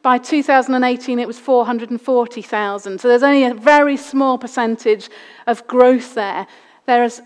By 0.01 0.17
2018 0.17 1.17
it 1.17 1.27
was 1.27 1.39
440,000. 1.39 2.99
So 2.99 3.07
there's 3.07 3.23
only 3.23 3.45
a 3.45 3.53
very 3.53 3.95
small 3.95 4.37
percentage 4.37 5.09
of 5.47 5.65
growth 5.65 6.13
there. 6.13 6.45
There's 6.85 7.21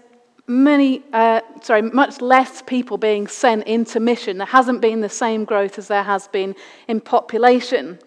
many, 0.47 1.03
uh, 1.11 1.41
sorry, 1.61 1.81
much 1.81 2.21
less 2.21 2.61
people 2.61 2.97
being 2.97 3.27
sent 3.27 3.67
into 3.67 3.99
mission. 3.99 4.37
There 4.37 4.47
hasn't 4.47 4.81
been 4.81 5.01
the 5.01 5.09
same 5.09 5.45
growth 5.45 5.77
as 5.77 5.89
there 5.89 6.03
has 6.03 6.27
been 6.29 6.55
in 6.87 7.01
population. 7.01 7.99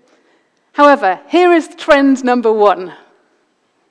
However, 0.72 1.20
here 1.28 1.52
is 1.52 1.68
trend 1.76 2.24
number 2.24 2.52
one. 2.52 2.94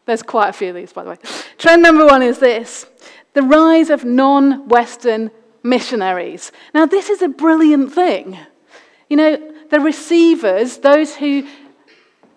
There's 0.06 0.24
quite 0.24 0.50
a 0.50 0.53
few 0.53 0.70
of 0.70 0.75
these, 0.75 0.91
by 0.91 1.03
the 1.03 1.12
way. 1.12 1.18
Trend 1.60 1.84
number 1.84 2.06
one 2.06 2.24
is 2.24 2.39
this 2.39 2.88
the 3.34 3.44
rise 3.44 3.89
of 3.91 4.03
non 4.03 4.68
Western 4.68 5.29
missionaries. 5.62 6.51
Now, 6.74 6.86
this 6.86 7.10
is 7.10 7.22
a 7.22 7.27
brilliant 7.27 7.94
thing. 7.94 8.38
You 9.10 9.18
know, 9.18 9.53
the 9.70 9.79
receivers, 9.79 10.77
those 10.77 11.15
who 11.15 11.48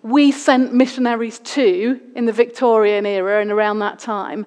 we 0.03 0.31
sent 0.31 0.73
missionaries 0.73 1.39
to 1.39 1.99
in 2.15 2.25
the 2.25 2.31
Victorian 2.31 3.05
era 3.05 3.41
and 3.41 3.51
around 3.51 3.79
that 3.79 3.97
time, 3.97 4.45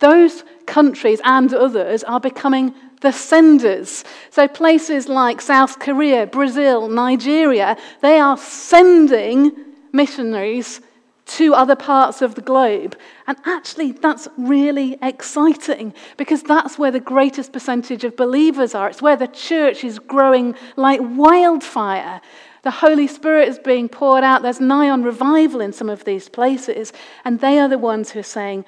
those 0.00 0.44
countries 0.66 1.20
and 1.24 1.52
others 1.54 2.02
are 2.04 2.20
becoming 2.20 2.74
the 3.00 3.12
senders. 3.12 4.04
So 4.30 4.46
places 4.48 5.08
like 5.08 5.40
South 5.40 5.78
Korea, 5.78 6.26
Brazil, 6.26 6.88
Nigeria, 6.88 7.76
they 8.02 8.18
are 8.18 8.36
sending 8.36 9.52
missionaries 9.92 10.80
to 11.26 11.54
other 11.54 11.76
parts 11.76 12.22
of 12.22 12.34
the 12.34 12.40
globe. 12.40 12.98
And 13.26 13.38
actually, 13.44 13.92
that's 13.92 14.26
really 14.36 14.98
exciting 15.00 15.94
because 16.16 16.42
that's 16.42 16.78
where 16.78 16.90
the 16.90 17.00
greatest 17.00 17.52
percentage 17.52 18.02
of 18.02 18.16
believers 18.16 18.74
are. 18.74 18.88
It's 18.88 19.00
where 19.00 19.16
the 19.16 19.28
church 19.28 19.84
is 19.84 19.98
growing 19.98 20.56
like 20.76 21.00
wildfire. 21.02 22.20
The 22.62 22.72
Holy 22.72 23.06
Spirit 23.06 23.48
is 23.48 23.58
being 23.58 23.88
poured 23.88 24.24
out. 24.24 24.42
There's 24.42 24.60
nigh 24.60 24.90
on 24.90 25.02
revival 25.04 25.60
in 25.60 25.72
some 25.72 25.88
of 25.88 26.04
these 26.04 26.28
places. 26.28 26.92
And 27.24 27.40
they 27.40 27.58
are 27.58 27.68
the 27.68 27.78
ones 27.78 28.10
who 28.10 28.20
are 28.20 28.24
saying, 28.24 28.64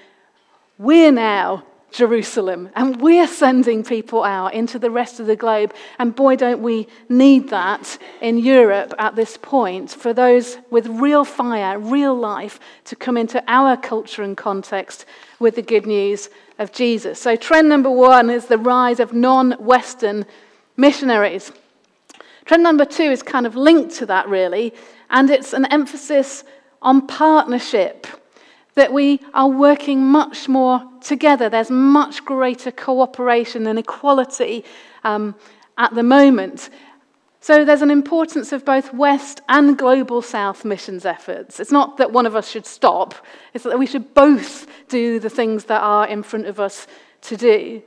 we're 0.78 1.12
now 1.12 1.64
Jerusalem, 1.92 2.70
and 2.74 3.00
we're 3.00 3.26
sending 3.26 3.84
people 3.84 4.24
out 4.24 4.54
into 4.54 4.78
the 4.78 4.90
rest 4.90 5.20
of 5.20 5.26
the 5.26 5.36
globe. 5.36 5.74
And 5.98 6.14
boy, 6.14 6.36
don't 6.36 6.62
we 6.62 6.88
need 7.08 7.50
that 7.50 7.98
in 8.20 8.38
Europe 8.38 8.94
at 8.98 9.14
this 9.14 9.36
point 9.36 9.90
for 9.90 10.14
those 10.14 10.56
with 10.70 10.86
real 10.86 11.24
fire, 11.24 11.78
real 11.78 12.14
life 12.14 12.58
to 12.86 12.96
come 12.96 13.16
into 13.16 13.44
our 13.46 13.76
culture 13.76 14.22
and 14.22 14.36
context 14.36 15.04
with 15.38 15.54
the 15.56 15.62
good 15.62 15.86
news 15.86 16.30
of 16.58 16.72
Jesus. 16.72 17.20
So, 17.20 17.36
trend 17.36 17.68
number 17.68 17.90
one 17.90 18.30
is 18.30 18.46
the 18.46 18.58
rise 18.58 18.98
of 18.98 19.12
non 19.12 19.52
Western 19.52 20.24
missionaries. 20.76 21.52
Trend 22.46 22.62
number 22.62 22.86
two 22.86 23.04
is 23.04 23.22
kind 23.22 23.46
of 23.46 23.54
linked 23.54 23.94
to 23.96 24.06
that, 24.06 24.28
really, 24.28 24.72
and 25.10 25.30
it's 25.30 25.52
an 25.52 25.66
emphasis 25.66 26.42
on 26.80 27.06
partnership 27.06 28.06
that 28.74 28.92
we 28.92 29.20
are 29.34 29.48
working 29.48 30.02
much 30.02 30.48
more 30.48 30.82
together. 31.00 31.48
There's 31.48 31.70
much 31.70 32.24
greater 32.24 32.70
cooperation 32.70 33.66
and 33.66 33.78
equality 33.78 34.64
um, 35.04 35.34
at 35.76 35.94
the 35.94 36.02
moment. 36.02 36.70
So 37.40 37.64
there's 37.64 37.82
an 37.82 37.90
importance 37.90 38.52
of 38.52 38.64
both 38.64 38.94
West 38.94 39.40
and 39.48 39.76
Global 39.76 40.22
South 40.22 40.64
missions 40.64 41.04
efforts. 41.04 41.58
It's 41.58 41.72
not 41.72 41.96
that 41.96 42.12
one 42.12 42.24
of 42.24 42.36
us 42.36 42.48
should 42.48 42.66
stop, 42.66 43.14
it's 43.52 43.64
that 43.64 43.78
we 43.78 43.86
should 43.86 44.14
both 44.14 44.66
do 44.88 45.18
the 45.18 45.30
things 45.30 45.64
that 45.64 45.80
are 45.82 46.06
in 46.06 46.22
front 46.22 46.46
of 46.46 46.60
us 46.60 46.86
to 47.22 47.36
do. 47.36 47.82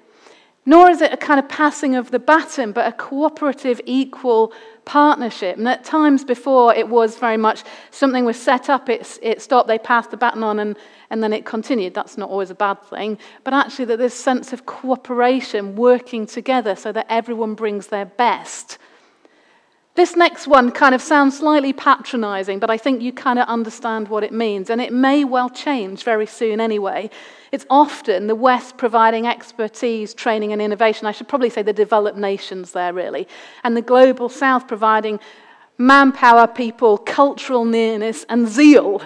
Nor 0.66 0.90
is 0.90 1.02
it 1.02 1.14
a 1.14 1.18
kind 1.18 1.40
of 1.40 1.48
passing 1.48 1.96
of 1.96 2.10
the 2.10 2.18
baton, 2.18 2.72
but 2.72 2.88
a 2.88 2.92
cooperative, 2.92 3.80
equal 3.86 4.52
partnership. 4.84 5.58
And 5.58 5.68
at 5.68 5.84
times 5.84 6.24
before, 6.24 6.74
it 6.74 6.90
was 6.90 7.18
very 7.18 7.38
much 7.38 7.64
something 7.92 8.26
was 8.26 8.42
set 8.42 8.68
up, 8.70 8.90
it, 8.90 9.20
it 9.22 9.42
stopped, 9.42 9.68
they 9.68 9.78
passed 9.78 10.10
the 10.10 10.18
baton 10.18 10.44
on, 10.44 10.60
and, 10.60 10.76
and 11.12 11.24
then 11.24 11.34
it 11.34 11.46
continued. 11.46 11.94
That's 11.94 12.18
not 12.18 12.30
always 12.30 12.50
a 12.50 12.56
bad 12.56 12.82
thing. 12.84 13.20
But 13.44 13.54
actually, 13.54 13.86
that 13.86 13.98
this 13.98 14.16
sense 14.16 14.54
of 14.54 14.66
cooperation, 14.66 15.76
working 15.76 16.26
together 16.26 16.76
so 16.76 16.92
that 16.92 17.06
everyone 17.10 17.54
brings 17.54 17.88
their 17.88 18.06
best. 18.06 18.80
This 19.96 20.18
next 20.18 20.46
one 20.46 20.72
kind 20.72 20.94
of 20.94 21.02
sounds 21.02 21.38
slightly 21.38 21.72
patronizing, 21.72 22.60
but 22.60 22.70
I 22.70 22.78
think 22.78 23.02
you 23.02 23.14
kind 23.14 23.40
of 23.40 23.48
understand 23.48 24.10
what 24.10 24.26
it 24.26 24.34
means. 24.34 24.70
And 24.70 24.82
it 24.82 24.92
may 24.92 25.24
well 25.24 25.50
change 25.50 26.04
very 26.04 26.26
soon 26.26 26.60
anyway. 26.60 27.10
It's 27.54 27.66
often 27.70 28.28
the 28.28 28.36
West 28.36 28.78
providing 28.78 29.26
expertise, 29.26 30.14
training, 30.14 30.52
and 30.52 30.62
innovation. 30.62 31.08
I 31.08 31.14
should 31.14 31.30
probably 31.30 31.50
say 31.50 31.62
the 31.62 31.72
developed 31.72 32.18
nations 32.18 32.74
there, 32.74 32.92
really. 32.92 33.26
And 33.64 33.78
the 33.78 33.82
global 33.82 34.28
South 34.28 34.68
providing 34.68 35.22
manpower, 35.78 36.46
people, 36.46 36.98
cultural 36.98 37.64
nearness, 37.64 38.26
and 38.28 38.50
zeal. 38.50 39.02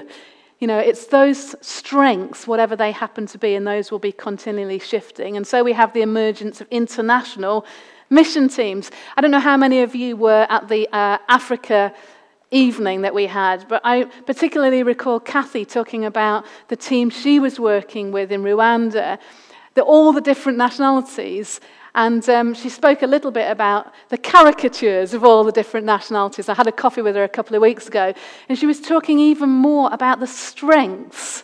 You 0.57 0.67
know, 0.67 0.79
it's 0.79 1.05
those 1.05 1.55
strengths, 1.61 2.47
whatever 2.47 2.75
they 2.75 2.91
happen 2.91 3.27
to 3.27 3.37
be, 3.37 3.53
and 3.53 3.67
those 3.67 3.91
will 3.91 3.99
be 3.99 4.11
continually 4.11 4.79
shifting. 4.79 5.37
And 5.37 5.45
so 5.45 5.63
we 5.63 5.73
have 5.73 5.93
the 5.93 6.01
emergence 6.01 6.61
of 6.61 6.67
international 6.71 7.65
mission 8.09 8.47
teams. 8.49 8.91
I 9.15 9.21
don't 9.21 9.31
know 9.31 9.39
how 9.39 9.57
many 9.57 9.81
of 9.81 9.95
you 9.95 10.15
were 10.15 10.45
at 10.49 10.67
the 10.67 10.87
uh, 10.91 11.17
Africa 11.27 11.93
evening 12.51 13.01
that 13.01 13.13
we 13.13 13.27
had, 13.27 13.67
but 13.67 13.81
I 13.83 14.05
particularly 14.25 14.83
recall 14.83 15.19
Kathy 15.19 15.65
talking 15.65 16.05
about 16.05 16.45
the 16.67 16.75
team 16.75 17.09
she 17.09 17.39
was 17.39 17.59
working 17.59 18.11
with 18.11 18.31
in 18.31 18.41
Rwanda, 18.41 19.19
the, 19.75 19.81
all 19.83 20.11
the 20.11 20.21
different 20.21 20.57
nationalities. 20.57 21.59
And 21.95 22.27
um, 22.29 22.53
she 22.53 22.69
spoke 22.69 23.01
a 23.01 23.07
little 23.07 23.31
bit 23.31 23.49
about 23.49 23.93
the 24.09 24.17
caricatures 24.17 25.13
of 25.13 25.23
all 25.23 25.43
the 25.43 25.51
different 25.51 25.85
nationalities. 25.85 26.49
I 26.49 26.53
had 26.53 26.67
a 26.67 26.71
coffee 26.71 27.01
with 27.01 27.15
her 27.15 27.23
a 27.23 27.29
couple 27.29 27.55
of 27.55 27.61
weeks 27.61 27.87
ago, 27.87 28.13
and 28.47 28.57
she 28.57 28.65
was 28.65 28.79
talking 28.79 29.19
even 29.19 29.49
more 29.49 29.89
about 29.91 30.19
the 30.19 30.27
strengths. 30.27 31.43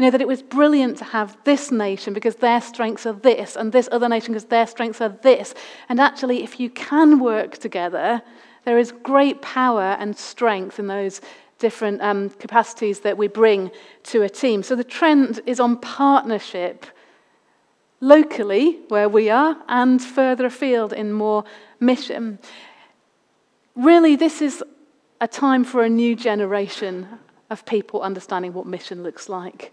You 0.00 0.06
know, 0.06 0.12
that 0.12 0.22
it 0.22 0.28
was 0.28 0.42
brilliant 0.42 0.96
to 0.96 1.04
have 1.04 1.36
this 1.44 1.70
nation 1.70 2.14
because 2.14 2.36
their 2.36 2.62
strengths 2.62 3.04
are 3.04 3.12
this, 3.12 3.54
and 3.54 3.70
this 3.70 3.86
other 3.92 4.08
nation 4.08 4.32
because 4.32 4.46
their 4.46 4.66
strengths 4.66 5.02
are 5.02 5.10
this. 5.10 5.52
And 5.90 6.00
actually, 6.00 6.42
if 6.42 6.58
you 6.58 6.70
can 6.70 7.20
work 7.20 7.58
together, 7.58 8.22
there 8.64 8.78
is 8.78 8.92
great 9.02 9.42
power 9.42 9.98
and 10.00 10.16
strength 10.16 10.78
in 10.78 10.86
those 10.86 11.20
different 11.58 12.00
um, 12.00 12.30
capacities 12.30 13.00
that 13.00 13.18
we 13.18 13.28
bring 13.28 13.70
to 14.04 14.22
a 14.22 14.30
team. 14.30 14.62
So 14.62 14.74
the 14.74 14.84
trend 14.84 15.40
is 15.44 15.60
on 15.60 15.76
partnership 15.76 16.86
locally, 18.00 18.78
where 18.88 19.10
we 19.10 19.28
are, 19.28 19.58
and 19.68 20.02
further 20.02 20.46
afield 20.46 20.94
in 20.94 21.12
more 21.12 21.44
mission. 21.78 22.38
Really, 23.76 24.16
this 24.16 24.40
is 24.40 24.64
a 25.20 25.28
time 25.28 25.62
for 25.62 25.84
a 25.84 25.90
new 25.90 26.16
generation 26.16 27.06
of 27.50 27.66
people 27.66 28.00
understanding 28.00 28.54
what 28.54 28.64
mission 28.64 29.02
looks 29.02 29.28
like. 29.28 29.72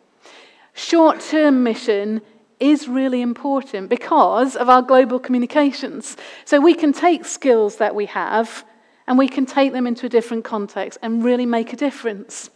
Short 0.78 1.22
term 1.22 1.64
mission 1.64 2.22
is 2.60 2.88
really 2.88 3.24
important 3.24 3.90
because 3.90 4.56
of 4.56 4.70
our 4.70 4.84
global 4.84 5.20
communications. 5.20 6.16
So 6.46 6.62
we 6.62 6.76
can 6.76 6.94
take 6.94 7.26
skills 7.26 7.78
that 7.78 7.96
we 7.96 8.06
have 8.06 8.64
and 9.08 9.18
we 9.18 9.28
can 9.28 9.48
take 9.48 9.74
them 9.74 9.88
into 9.88 10.06
a 10.06 10.10
different 10.10 10.46
context 10.46 11.00
and 11.02 11.26
really 11.26 11.48
make 11.48 11.74
a 11.74 11.76
difference. 11.76 12.52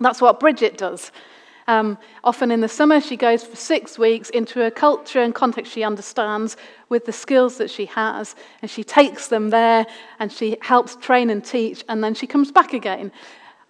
That's 0.00 0.22
what 0.22 0.40
Bridget 0.40 0.78
does. 0.78 1.12
Um, 1.68 1.98
often 2.24 2.50
in 2.50 2.62
the 2.62 2.68
summer, 2.68 2.98
she 2.98 3.18
goes 3.18 3.44
for 3.44 3.56
six 3.56 3.98
weeks 3.98 4.30
into 4.30 4.64
a 4.64 4.70
culture 4.70 5.20
and 5.20 5.34
context 5.34 5.70
she 5.70 5.84
understands 5.84 6.56
with 6.88 7.04
the 7.04 7.12
skills 7.12 7.58
that 7.58 7.70
she 7.70 7.84
has, 7.84 8.34
and 8.62 8.70
she 8.70 8.82
takes 8.82 9.28
them 9.28 9.50
there 9.50 9.86
and 10.18 10.32
she 10.32 10.56
helps 10.62 10.96
train 10.96 11.28
and 11.28 11.44
teach, 11.44 11.84
and 11.90 12.02
then 12.02 12.14
she 12.14 12.26
comes 12.26 12.50
back 12.50 12.72
again. 12.72 13.12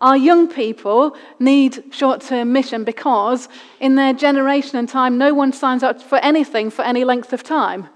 Our 0.00 0.16
young 0.16 0.48
people 0.48 1.14
need 1.38 1.92
short 1.92 2.22
term 2.22 2.52
mission 2.52 2.84
because 2.84 3.48
in 3.80 3.96
their 3.96 4.14
generation 4.14 4.78
and 4.78 4.88
time, 4.88 5.18
no 5.18 5.34
one 5.34 5.52
signs 5.52 5.82
up 5.82 6.02
for 6.02 6.18
anything 6.18 6.70
for 6.70 6.82
any 6.82 7.04
length 7.04 7.32
of 7.32 7.42
time. 7.42 7.88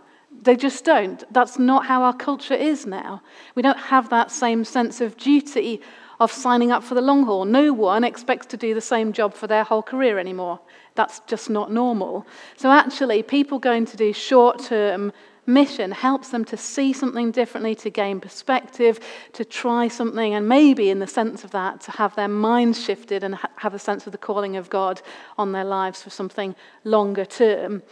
They 0.43 0.57
just 0.57 0.85
don't. 0.85 1.25
That's 1.33 1.59
not 1.59 1.87
how 1.87 2.03
our 2.03 2.13
culture 2.13 2.55
is 2.55 2.85
now. 2.85 3.23
We 3.55 3.63
don't 3.63 3.79
have 3.79 4.11
that 4.11 4.31
same 4.31 4.65
sense 4.65 5.01
of 5.01 5.17
duty 5.17 5.81
of 6.21 6.31
signing 6.31 6.71
up 6.71 6.85
for 6.85 6.95
the 6.95 7.01
long 7.01 7.25
haul. 7.25 7.47
No 7.47 7.73
one 7.73 8.05
expects 8.05 8.47
to 8.47 8.57
do 8.57 8.75
the 8.75 8.81
same 8.81 9.13
job 9.13 9.35
for 9.35 9.47
their 9.47 9.65
whole 9.65 9.83
career 9.83 10.19
anymore. 10.19 10.61
That's 10.95 11.21
just 11.21 11.49
not 11.49 11.73
normal. 11.73 12.27
So, 12.57 12.71
actually, 12.71 13.23
people 13.23 13.59
going 13.59 13.87
to 13.87 13.97
do 13.97 14.13
short 14.13 14.63
term 14.63 15.13
mission 15.47 15.91
helps 15.91 16.31
them 16.31 16.45
to 16.47 16.57
see 16.57 16.93
something 16.93 17.31
differently, 17.31 17.75
to 17.77 17.91
gain 17.91 18.21
perspective, 18.21 19.01
to 19.33 19.45
try 19.45 19.89
something, 19.89 20.35
and 20.35 20.49
maybe 20.49 20.91
in 20.91 20.99
the 20.99 21.07
sense 21.07 21.45
of 21.45 21.51
that, 21.51 21.81
to 21.83 21.91
have 21.93 22.15
their 22.17 22.29
minds 22.29 22.83
shifted 22.83 23.23
and 23.25 23.37
ha- 23.37 23.51
have 23.57 23.75
a 23.75 23.79
sense 23.79 24.07
of 24.07 24.13
the 24.13 24.19
calling 24.19 24.57
of 24.57 24.71
God 24.71 25.03
on 25.39 25.53
their 25.53 25.65
lives 25.65 26.03
for 26.03 26.11
something 26.11 26.55
longer 26.85 27.25
term. 27.25 27.83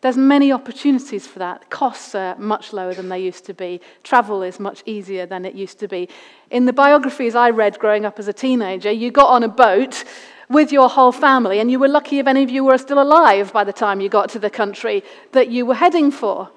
There's 0.00 0.16
many 0.16 0.50
opportunities 0.50 1.26
for 1.26 1.38
that. 1.40 1.68
Costs 1.68 2.14
are 2.14 2.34
much 2.36 2.72
lower 2.72 2.94
than 2.94 3.10
they 3.10 3.18
used 3.18 3.44
to 3.46 3.54
be. 3.54 3.82
Travel 4.02 4.42
is 4.42 4.58
much 4.58 4.82
easier 4.86 5.26
than 5.26 5.44
it 5.44 5.54
used 5.54 5.78
to 5.80 5.88
be. 5.88 6.08
In 6.50 6.64
the 6.64 6.72
biographies 6.72 7.34
I 7.34 7.50
read 7.50 7.78
growing 7.78 8.06
up 8.06 8.18
as 8.18 8.26
a 8.26 8.32
teenager, 8.32 8.90
you 8.90 9.10
got 9.10 9.28
on 9.28 9.42
a 9.42 9.48
boat 9.48 10.04
with 10.50 10.72
your 10.72 10.88
whole 10.88 11.12
family, 11.12 11.60
and 11.60 11.70
you 11.70 11.78
were 11.78 11.88
lucky 11.88 12.18
if 12.18 12.26
any 12.26 12.42
of 12.42 12.50
you 12.50 12.64
were 12.64 12.76
still 12.76 13.00
alive 13.00 13.52
by 13.52 13.62
the 13.62 13.72
time 13.72 14.00
you 14.00 14.08
got 14.08 14.28
to 14.30 14.38
the 14.38 14.50
country 14.50 15.02
that 15.30 15.48
you 15.48 15.64
were 15.64 15.76
heading 15.76 16.10
for. 16.10 16.50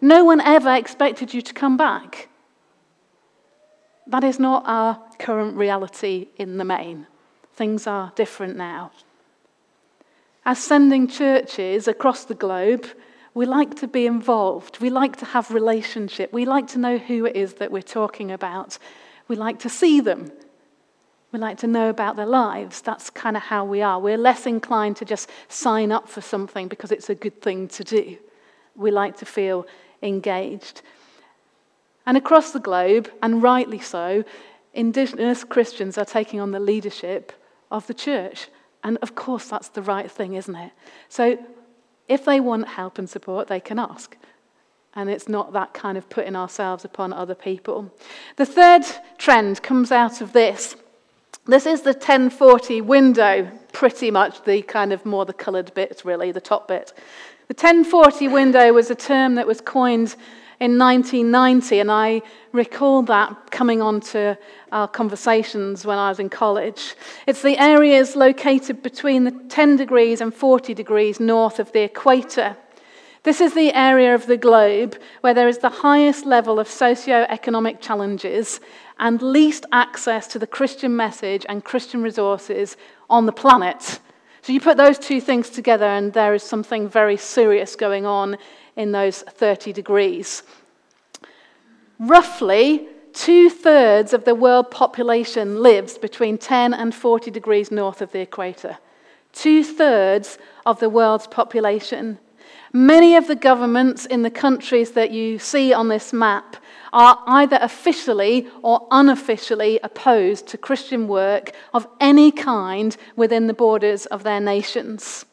No 0.00 0.24
one 0.24 0.40
ever 0.40 0.72
expected 0.72 1.34
you 1.34 1.42
to 1.42 1.52
come 1.52 1.76
back. 1.76 2.28
That 4.06 4.24
is 4.24 4.38
not 4.38 4.62
our 4.66 5.02
current 5.18 5.56
reality 5.56 6.28
in 6.36 6.58
the 6.58 6.64
main. 6.64 7.08
Things 7.54 7.86
are 7.86 8.12
different 8.14 8.56
now. 8.56 8.92
As 10.44 10.58
sending 10.58 11.08
churches 11.08 11.86
across 11.88 12.24
the 12.24 12.34
globe, 12.34 12.86
we 13.34 13.46
like 13.46 13.74
to 13.76 13.88
be 13.88 14.06
involved. 14.06 14.80
We 14.80 14.90
like 14.90 15.16
to 15.16 15.24
have 15.24 15.50
relationship. 15.50 16.32
We 16.32 16.44
like 16.44 16.68
to 16.68 16.78
know 16.78 16.98
who 16.98 17.26
it 17.26 17.36
is 17.36 17.54
that 17.54 17.70
we're 17.72 17.82
talking 17.82 18.30
about. 18.30 18.78
We 19.28 19.36
like 19.36 19.58
to 19.60 19.68
see 19.68 20.00
them. 20.00 20.32
We 21.32 21.38
like 21.38 21.58
to 21.58 21.66
know 21.66 21.90
about 21.90 22.16
their 22.16 22.26
lives. 22.26 22.80
That's 22.80 23.08
kind 23.10 23.36
of 23.36 23.44
how 23.44 23.64
we 23.64 23.82
are. 23.82 24.00
We're 24.00 24.18
less 24.18 24.46
inclined 24.46 24.96
to 24.96 25.04
just 25.04 25.30
sign 25.48 25.92
up 25.92 26.08
for 26.08 26.20
something 26.20 26.66
because 26.66 26.90
it's 26.90 27.08
a 27.08 27.14
good 27.14 27.40
thing 27.40 27.68
to 27.68 27.84
do. 27.84 28.16
We 28.74 28.90
like 28.90 29.16
to 29.18 29.26
feel 29.26 29.66
engaged. 30.02 30.82
And 32.06 32.16
across 32.16 32.50
the 32.50 32.58
globe, 32.58 33.10
and 33.22 33.42
rightly 33.42 33.78
so, 33.78 34.24
indigenous 34.74 35.44
Christians 35.44 35.98
are 35.98 36.04
taking 36.04 36.40
on 36.40 36.50
the 36.50 36.60
leadership 36.60 37.32
of 37.70 37.86
the 37.86 37.94
church. 37.94 38.48
And 38.82 38.98
of 39.02 39.14
course, 39.14 39.48
that's 39.48 39.68
the 39.68 39.82
right 39.82 40.10
thing, 40.10 40.34
isn't 40.34 40.56
it? 40.56 40.72
So 41.08 41.38
if 42.08 42.24
they 42.24 42.40
want 42.40 42.66
help 42.66 42.98
and 42.98 43.08
support, 43.08 43.46
they 43.46 43.60
can 43.60 43.78
ask. 43.78 44.16
And 44.94 45.08
it's 45.08 45.28
not 45.28 45.52
that 45.52 45.72
kind 45.72 45.96
of 45.96 46.08
putting 46.10 46.34
ourselves 46.34 46.84
upon 46.84 47.12
other 47.12 47.36
people. 47.36 47.92
The 48.36 48.46
third 48.46 48.82
trend 49.18 49.62
comes 49.62 49.92
out 49.92 50.20
of 50.20 50.32
this. 50.32 50.74
This 51.46 51.64
is 51.64 51.80
the 51.80 51.92
1040 51.92 52.82
window, 52.82 53.50
pretty 53.72 54.10
much 54.10 54.44
the 54.44 54.60
kind 54.62 54.92
of 54.92 55.06
more 55.06 55.24
the 55.24 55.32
coloured 55.32 55.72
bit, 55.72 56.02
really, 56.04 56.32
the 56.32 56.40
top 56.40 56.68
bit. 56.68 56.92
The 57.48 57.54
1040 57.54 58.28
window 58.28 58.72
was 58.74 58.90
a 58.90 58.94
term 58.94 59.36
that 59.36 59.46
was 59.46 59.60
coined 59.62 60.16
in 60.60 60.76
1990, 60.76 61.80
and 61.80 61.90
I 61.90 62.20
recall 62.52 63.02
that 63.04 63.50
coming 63.50 63.80
onto 63.80 64.34
our 64.70 64.86
conversations 64.86 65.86
when 65.86 65.96
I 65.96 66.10
was 66.10 66.20
in 66.20 66.28
college. 66.28 66.94
It's 67.26 67.40
the 67.40 67.56
areas 67.56 68.14
located 68.14 68.82
between 68.82 69.24
the 69.24 69.32
10 69.48 69.76
degrees 69.76 70.20
and 70.20 70.34
40 70.34 70.74
degrees 70.74 71.18
north 71.18 71.58
of 71.58 71.72
the 71.72 71.80
equator. 71.80 72.54
This 73.22 73.42
is 73.42 73.52
the 73.52 73.74
area 73.74 74.14
of 74.14 74.26
the 74.26 74.38
globe 74.38 74.96
where 75.20 75.34
there 75.34 75.48
is 75.48 75.58
the 75.58 75.68
highest 75.68 76.24
level 76.24 76.58
of 76.58 76.68
socio-economic 76.68 77.82
challenges 77.82 78.60
and 78.98 79.20
least 79.20 79.66
access 79.72 80.26
to 80.28 80.38
the 80.38 80.46
Christian 80.46 80.96
message 80.96 81.44
and 81.48 81.62
Christian 81.62 82.02
resources 82.02 82.78
on 83.10 83.26
the 83.26 83.32
planet. 83.32 84.00
So 84.40 84.54
you 84.54 84.60
put 84.60 84.78
those 84.78 84.98
two 84.98 85.20
things 85.20 85.50
together, 85.50 85.84
and 85.84 86.14
there 86.14 86.32
is 86.32 86.42
something 86.42 86.88
very 86.88 87.18
serious 87.18 87.76
going 87.76 88.06
on 88.06 88.38
in 88.74 88.92
those 88.92 89.20
30 89.20 89.74
degrees. 89.74 90.42
Roughly 91.98 92.88
two 93.12 93.50
thirds 93.50 94.14
of 94.14 94.24
the 94.24 94.34
world 94.34 94.70
population 94.70 95.60
lives 95.60 95.98
between 95.98 96.38
10 96.38 96.72
and 96.72 96.94
40 96.94 97.30
degrees 97.30 97.70
north 97.70 98.00
of 98.00 98.12
the 98.12 98.20
equator. 98.20 98.78
Two 99.34 99.62
thirds 99.62 100.38
of 100.64 100.80
the 100.80 100.88
world's 100.88 101.26
population. 101.26 102.18
Many 102.72 103.16
of 103.16 103.26
the 103.26 103.34
governments 103.34 104.06
in 104.06 104.22
the 104.22 104.30
countries 104.30 104.92
that 104.92 105.10
you 105.10 105.40
see 105.40 105.72
on 105.72 105.88
this 105.88 106.12
map 106.12 106.56
are 106.92 107.20
either 107.26 107.58
officially 107.60 108.46
or 108.62 108.86
unofficially 108.92 109.80
opposed 109.82 110.46
to 110.48 110.58
Christian 110.58 111.08
work 111.08 111.50
of 111.74 111.88
any 112.00 112.30
kind 112.30 112.96
within 113.16 113.48
the 113.48 113.54
borders 113.54 114.06
of 114.06 114.22
their 114.22 114.40
nations. 114.40 115.24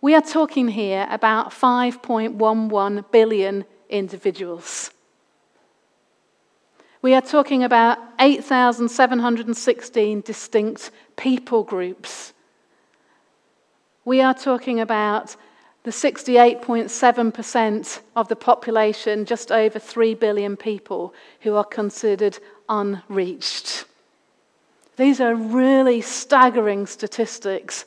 We 0.00 0.14
are 0.14 0.22
talking 0.22 0.68
here 0.68 1.06
about 1.10 1.50
5.11 1.50 3.10
billion 3.10 3.64
individuals. 3.88 4.90
We 7.02 7.14
are 7.14 7.22
talking 7.22 7.62
about 7.62 7.98
8,716 8.18 10.22
distinct 10.22 10.90
people 11.16 11.64
groups. 11.64 12.32
We 14.06 14.22
are 14.22 14.34
talking 14.34 14.80
about 14.80 15.36
the 15.84 15.90
68.7% 15.90 18.00
of 18.16 18.28
the 18.28 18.36
population, 18.36 19.26
just 19.26 19.52
over 19.52 19.78
3 19.78 20.14
billion 20.14 20.56
people, 20.56 21.14
who 21.40 21.54
are 21.54 21.64
considered 21.64 22.38
unreached. 22.68 23.84
These 24.96 25.20
are 25.20 25.34
really 25.34 26.00
staggering 26.00 26.86
statistics 26.86 27.84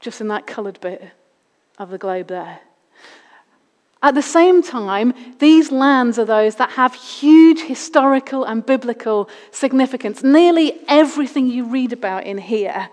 just 0.00 0.20
in 0.20 0.28
that 0.28 0.46
coloured 0.46 0.80
bit 0.80 1.10
of 1.78 1.90
the 1.90 1.98
globe 1.98 2.28
there. 2.28 2.60
At 4.02 4.14
the 4.14 4.22
same 4.22 4.62
time, 4.62 5.14
these 5.38 5.72
lands 5.72 6.18
are 6.18 6.26
those 6.26 6.56
that 6.56 6.72
have 6.72 6.94
huge 6.94 7.62
historical 7.62 8.44
and 8.44 8.64
biblical 8.64 9.30
significance. 9.50 10.22
Nearly 10.22 10.78
everything 10.88 11.48
you 11.48 11.64
read 11.64 11.92
about 11.92 12.24
in 12.24 12.36
here 12.36 12.90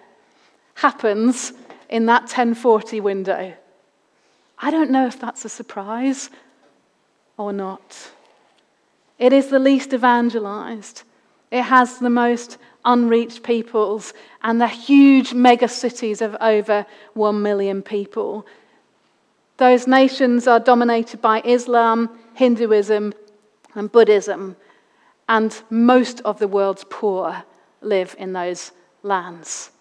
happens 0.75 1.51
in 1.89 2.05
that 2.05 2.21
1040 2.21 3.01
window. 3.01 3.53
I 4.61 4.69
don't 4.69 4.91
know 4.91 5.07
if 5.07 5.19
that's 5.19 5.43
a 5.43 5.49
surprise 5.49 6.29
or 7.37 7.51
not. 7.51 8.11
It 9.17 9.33
is 9.33 9.47
the 9.47 9.59
least 9.59 9.93
evangelized. 9.93 11.03
It 11.51 11.63
has 11.63 11.97
the 11.97 12.09
most 12.09 12.57
unreached 12.85 13.43
peoples 13.43 14.13
and 14.43 14.61
the 14.61 14.67
huge 14.67 15.33
mega 15.33 15.67
cities 15.67 16.21
of 16.21 16.35
over 16.39 16.85
1 17.13 17.41
million 17.41 17.81
people. 17.81 18.45
Those 19.57 19.87
nations 19.87 20.47
are 20.47 20.59
dominated 20.59 21.21
by 21.21 21.41
Islam, 21.41 22.09
Hinduism, 22.35 23.13
and 23.75 23.91
Buddhism, 23.91 24.55
and 25.27 25.61
most 25.69 26.21
of 26.21 26.39
the 26.39 26.47
world's 26.47 26.85
poor 26.89 27.43
live 27.81 28.15
in 28.17 28.33
those 28.33 28.71
lands. 29.03 29.71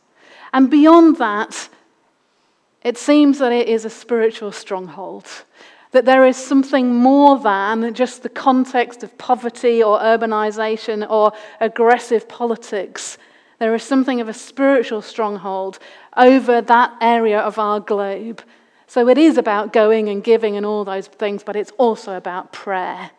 And 0.52 0.70
beyond 0.70 1.16
that, 1.16 1.68
it 2.82 2.96
seems 2.96 3.38
that 3.38 3.52
it 3.52 3.68
is 3.68 3.84
a 3.84 3.90
spiritual 3.90 4.52
stronghold 4.52 5.26
that 5.92 6.04
there 6.04 6.24
is 6.24 6.36
something 6.36 6.94
more 6.94 7.38
than 7.38 7.92
just 7.94 8.22
the 8.22 8.28
context 8.28 9.02
of 9.02 9.16
poverty 9.18 9.82
or 9.82 9.98
urbanization 9.98 11.08
or 11.08 11.32
aggressive 11.60 12.28
politics. 12.28 13.18
There 13.58 13.74
is 13.74 13.82
something 13.82 14.20
of 14.20 14.28
a 14.28 14.34
spiritual 14.34 15.02
stronghold 15.02 15.78
over 16.16 16.60
that 16.60 16.96
area 17.00 17.40
of 17.40 17.58
our 17.58 17.80
globe. 17.80 18.42
So 18.86 19.08
it 19.08 19.18
is 19.18 19.36
about 19.36 19.72
going 19.72 20.08
and 20.08 20.22
giving 20.22 20.56
and 20.56 20.64
all 20.64 20.84
those 20.84 21.06
things, 21.08 21.42
but 21.42 21.56
it's 21.56 21.72
also 21.72 22.16
about 22.16 22.52
prayer, 22.52 23.10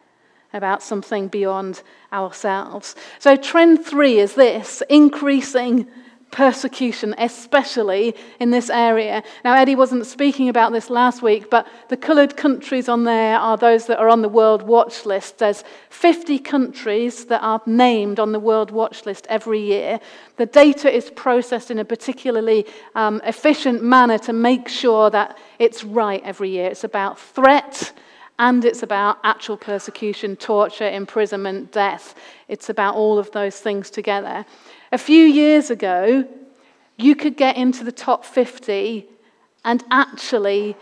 about 0.53 0.81
something 0.81 1.27
beyond 1.27 1.81
ourselves. 2.11 2.95
So, 3.19 3.35
trend 3.37 3.85
three 3.85 4.19
is 4.19 4.35
this 4.35 4.83
increasing 4.89 5.87
persecution, 6.31 7.13
especially 7.17 8.15
in 8.39 8.49
this 8.51 8.69
area. 8.69 9.21
Now, 9.43 9.53
Eddie 9.53 9.75
wasn't 9.75 10.05
speaking 10.05 10.49
about 10.49 10.71
this 10.71 10.89
last 10.89 11.21
week, 11.21 11.49
but 11.49 11.67
the 11.89 11.97
coloured 11.97 12.37
countries 12.37 12.87
on 12.89 13.03
there 13.03 13.37
are 13.37 13.57
those 13.57 13.85
that 13.87 13.99
are 13.99 14.09
on 14.09 14.21
the 14.21 14.29
World 14.29 14.63
Watch 14.63 15.05
List. 15.05 15.39
There's 15.39 15.63
50 15.89 16.39
countries 16.39 17.25
that 17.25 17.43
are 17.43 17.61
named 17.65 18.19
on 18.19 18.31
the 18.31 18.39
World 18.39 18.71
Watch 18.71 19.05
List 19.05 19.27
every 19.29 19.59
year. 19.59 19.99
The 20.37 20.45
data 20.45 20.89
is 20.91 21.11
processed 21.11 21.69
in 21.69 21.79
a 21.79 21.85
particularly 21.85 22.65
um, 22.95 23.21
efficient 23.25 23.83
manner 23.83 24.17
to 24.19 24.33
make 24.33 24.69
sure 24.69 25.09
that 25.09 25.37
it's 25.59 25.83
right 25.83 26.21
every 26.23 26.49
year. 26.49 26.67
It's 26.67 26.85
about 26.85 27.19
threat 27.19 27.93
and 28.41 28.65
it's 28.65 28.81
about 28.81 29.19
actual 29.23 29.55
persecution, 29.55 30.35
torture, 30.35 30.89
imprisonment, 30.89 31.71
death. 31.71 32.15
It's 32.47 32.69
about 32.69 32.95
all 32.95 33.19
of 33.19 33.29
those 33.33 33.59
things 33.59 33.91
together. 33.91 34.45
A 34.91 34.97
few 34.97 35.23
years 35.23 35.69
ago, 35.69 36.27
you 36.97 37.15
could 37.15 37.37
get 37.37 37.55
into 37.55 37.83
the 37.83 37.91
top 37.91 38.25
50, 38.25 39.05
and 39.63 39.83
actually, 39.91 40.75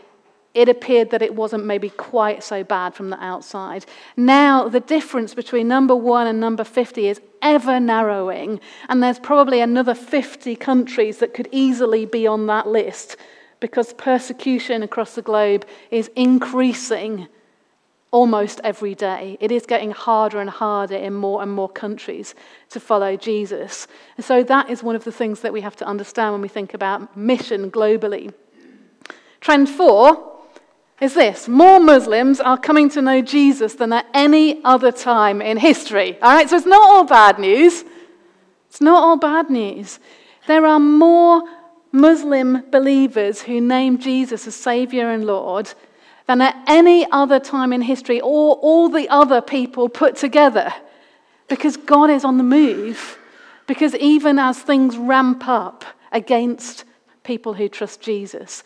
it 0.54 0.70
appeared 0.70 1.10
that 1.10 1.22
it 1.22 1.36
wasn't 1.36 1.66
maybe 1.66 1.90
quite 1.90 2.46
so 2.46 2.64
bad 2.64 2.96
from 2.96 3.10
the 3.10 3.22
outside. 3.22 3.86
Now, 4.16 4.70
the 4.70 4.80
difference 4.80 5.34
between 5.34 5.68
number 5.68 5.98
one 5.98 6.28
and 6.28 6.40
number 6.40 6.64
50 6.64 7.10
is 7.10 7.20
ever 7.42 7.78
narrowing, 7.78 8.62
and 8.88 9.04
there's 9.04 9.20
probably 9.20 9.60
another 9.60 9.94
50 9.94 10.56
countries 10.56 11.18
that 11.18 11.34
could 11.34 11.50
easily 11.52 12.06
be 12.06 12.26
on 12.26 12.48
that 12.48 12.70
list 12.70 13.18
because 13.60 13.92
persecution 13.96 14.82
across 14.82 15.16
the 15.16 15.22
globe 15.22 15.66
is 15.92 16.10
increasing 16.16 17.28
almost 18.12 18.60
every 18.64 18.96
day. 18.96 19.38
It 19.40 19.52
is 19.52 19.66
getting 19.66 19.92
harder 19.92 20.40
and 20.40 20.50
harder 20.50 20.96
in 20.96 21.14
more 21.14 21.42
and 21.42 21.52
more 21.52 21.70
countries 21.70 22.34
to 22.70 22.80
follow 22.80 23.16
Jesus. 23.16 23.88
And 24.18 24.26
so 24.26 24.44
that 24.44 24.70
is 24.70 24.82
one 24.82 24.96
of 24.96 25.04
the 25.04 25.12
things 25.12 25.42
that 25.42 25.54
we 25.54 25.62
have 25.62 25.76
to 25.78 25.86
understand 25.86 26.34
when 26.34 26.42
we 26.42 26.48
think 26.48 26.74
about 26.74 27.16
mission 27.16 27.70
globally. 27.70 28.34
Trend 29.42 29.70
four 29.70 30.38
is 31.00 31.14
this 31.14 31.48
more 31.48 31.80
Muslims 31.80 32.40
are 32.40 32.58
coming 32.58 32.90
to 32.90 33.02
know 33.02 33.22
Jesus 33.22 33.76
than 33.76 33.94
at 33.94 34.06
any 34.14 34.64
other 34.66 34.92
time 34.92 35.42
in 35.42 35.58
history. 35.58 36.20
All 36.22 36.36
right, 36.36 36.50
so 36.50 36.58
it's 36.58 36.66
not 36.66 36.90
all 36.90 37.06
bad 37.06 37.40
news. 37.40 37.84
It's 38.70 38.82
not 38.82 39.02
all 39.02 39.18
bad 39.18 39.50
news. 39.50 40.00
There 40.48 40.66
are 40.66 40.80
more 40.80 41.44
Muslim 41.92 42.70
believers 42.70 43.42
who 43.42 43.62
name 43.62 43.98
Jesus 43.98 44.46
as 44.46 44.56
Savior 44.56 45.10
and 45.10 45.26
Lord 45.26 45.74
than 46.30 46.42
at 46.42 46.64
any 46.68 47.10
other 47.12 47.40
time 47.40 47.74
in 47.74 47.82
history 47.82 48.22
or 48.22 48.54
all 48.58 48.88
the 48.88 49.10
other 49.10 49.42
people 49.42 49.90
put 49.90 50.16
together. 50.16 50.72
Because 51.48 51.76
God 51.76 52.12
is 52.12 52.24
on 52.24 52.38
the 52.38 52.44
move. 52.44 53.18
Because 53.66 53.96
even 53.96 54.38
as 54.38 54.60
things 54.60 54.96
ramp 54.96 55.48
up 55.48 55.84
against 56.12 56.84
people 57.24 57.56
who 57.56 57.68
trust 57.68 58.00
Jesus, 58.00 58.64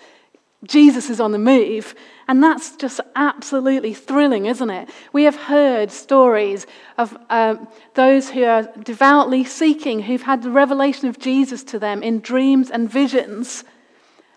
Jesus 0.66 1.10
is 1.10 1.22
on 1.22 1.32
the 1.32 1.40
move. 1.40 1.96
And 2.28 2.44
that's 2.44 2.76
just 2.76 3.00
absolutely 3.16 3.94
thrilling, 3.94 4.46
isn't 4.46 4.70
it? 4.70 4.90
We 5.14 5.24
have 5.24 5.38
heard 5.38 5.90
stories 5.90 6.68
of 6.98 7.16
uh, 7.30 7.56
those 7.94 8.30
who 8.30 8.44
are 8.44 8.64
devoutly 8.84 9.46
seeking, 9.46 10.02
who've 10.02 10.24
had 10.24 10.44
the 10.44 10.52
revelation 10.52 11.08
of 11.08 11.18
Jesus 11.18 11.64
to 11.64 11.80
them 11.80 12.04
in 12.04 12.20
dreams 12.20 12.70
and 12.70 12.92
visions. 12.92 13.64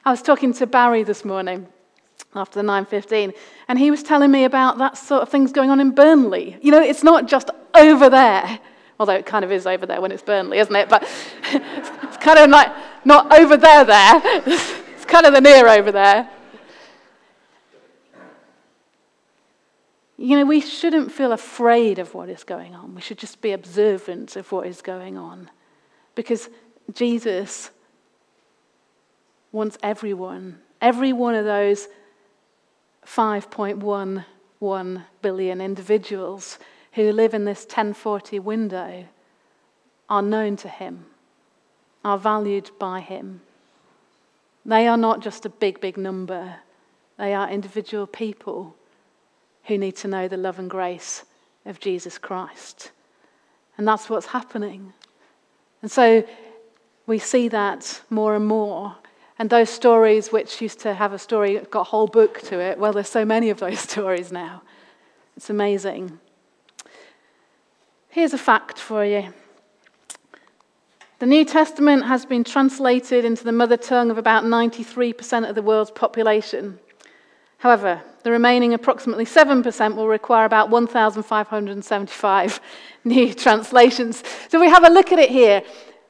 I 0.04 0.12
was 0.12 0.22
talking 0.22 0.52
to 0.52 0.66
Barry 0.68 1.02
this 1.02 1.24
morning 1.24 1.66
after 2.34 2.60
the 2.60 2.68
9.15 2.68 3.34
and 3.68 3.78
he 3.78 3.90
was 3.90 4.02
telling 4.02 4.30
me 4.30 4.44
about 4.44 4.78
that 4.78 4.96
sort 4.96 5.22
of 5.22 5.28
things 5.28 5.52
going 5.52 5.70
on 5.70 5.80
in 5.80 5.90
burnley. 5.90 6.58
You 6.60 6.70
know 6.70 6.82
it's 6.82 7.02
not 7.02 7.26
just 7.26 7.50
over 7.74 8.08
there. 8.10 8.60
Although 8.98 9.14
it 9.14 9.26
kind 9.26 9.44
of 9.44 9.52
is 9.52 9.66
over 9.66 9.84
there 9.84 10.00
when 10.00 10.12
it's 10.12 10.22
burnley 10.22 10.58
isn't 10.58 10.74
it? 10.74 10.88
But 10.88 11.02
it's 11.52 12.16
kind 12.18 12.38
of 12.38 12.50
like 12.50 12.72
not 13.04 13.32
over 13.32 13.56
there 13.56 13.84
there. 13.84 14.42
It's 14.96 15.12
kind 15.12 15.26
of 15.26 15.34
the 15.34 15.40
near 15.40 15.68
over 15.68 15.92
there. 15.92 16.28
You 20.18 20.36
know, 20.38 20.46
we 20.46 20.60
shouldn't 20.60 21.12
feel 21.12 21.32
afraid 21.32 21.98
of 21.98 22.14
what 22.14 22.28
is 22.28 22.42
going 22.42 22.74
on. 22.74 22.94
We 22.94 23.00
should 23.00 23.18
just 23.18 23.40
be 23.40 23.52
observant 23.52 24.34
of 24.34 24.50
what 24.50 24.66
is 24.66 24.80
going 24.80 25.18
on. 25.18 25.50
Because 26.14 26.48
Jesus 26.92 27.70
wants 29.52 29.76
everyone, 29.82 30.60
every 30.80 31.12
one 31.12 31.34
of 31.34 31.44
those 31.44 31.88
5.11 33.06 35.04
billion 35.22 35.60
individuals 35.60 36.58
who 36.92 37.12
live 37.12 37.34
in 37.34 37.44
this 37.44 37.62
1040 37.62 38.38
window 38.40 39.06
are 40.08 40.22
known 40.22 40.56
to 40.56 40.68
him, 40.68 41.06
are 42.04 42.18
valued 42.18 42.70
by 42.78 43.00
him. 43.00 43.40
They 44.64 44.88
are 44.88 44.96
not 44.96 45.20
just 45.20 45.46
a 45.46 45.50
big, 45.50 45.80
big 45.80 45.96
number, 45.96 46.56
they 47.18 47.32
are 47.34 47.48
individual 47.48 48.06
people 48.06 48.74
who 49.64 49.78
need 49.78 49.96
to 49.96 50.08
know 50.08 50.28
the 50.28 50.36
love 50.36 50.58
and 50.58 50.70
grace 50.70 51.24
of 51.64 51.80
Jesus 51.80 52.18
Christ. 52.18 52.90
And 53.78 53.86
that's 53.86 54.08
what's 54.08 54.26
happening. 54.26 54.92
And 55.82 55.90
so 55.90 56.24
we 57.06 57.18
see 57.18 57.48
that 57.48 58.00
more 58.10 58.34
and 58.34 58.46
more. 58.46 58.96
And 59.38 59.50
those 59.50 59.68
stories, 59.68 60.32
which 60.32 60.62
used 60.62 60.80
to 60.80 60.94
have 60.94 61.12
a 61.12 61.18
story, 61.18 61.58
got 61.70 61.82
a 61.82 61.84
whole 61.84 62.06
book 62.06 62.40
to 62.42 62.58
it, 62.58 62.78
well, 62.78 62.92
there's 62.92 63.08
so 63.08 63.24
many 63.24 63.50
of 63.50 63.58
those 63.58 63.80
stories 63.90 64.32
now. 64.32 64.62
It's 65.36 65.50
amazing. 65.50 66.18
Here's 68.08 68.32
a 68.32 68.38
fact 68.38 68.78
for 68.78 69.04
you 69.04 69.32
the 71.18 71.26
New 71.26 71.46
Testament 71.46 72.04
has 72.04 72.26
been 72.26 72.44
translated 72.44 73.24
into 73.24 73.42
the 73.42 73.52
mother 73.52 73.78
tongue 73.78 74.10
of 74.10 74.18
about 74.18 74.44
93% 74.44 75.48
of 75.48 75.54
the 75.54 75.62
world's 75.62 75.90
population. 75.90 76.78
However, 77.58 78.02
the 78.22 78.30
remaining 78.30 78.74
approximately 78.74 79.24
7% 79.24 79.96
will 79.96 80.08
require 80.08 80.44
about 80.44 80.68
1,575 80.68 82.60
new 83.04 83.32
translations. 83.32 84.22
So 84.50 84.60
we 84.60 84.68
have 84.68 84.84
a 84.84 84.90
look 84.90 85.10
at 85.10 85.18
it 85.18 85.30
here. 85.30 85.62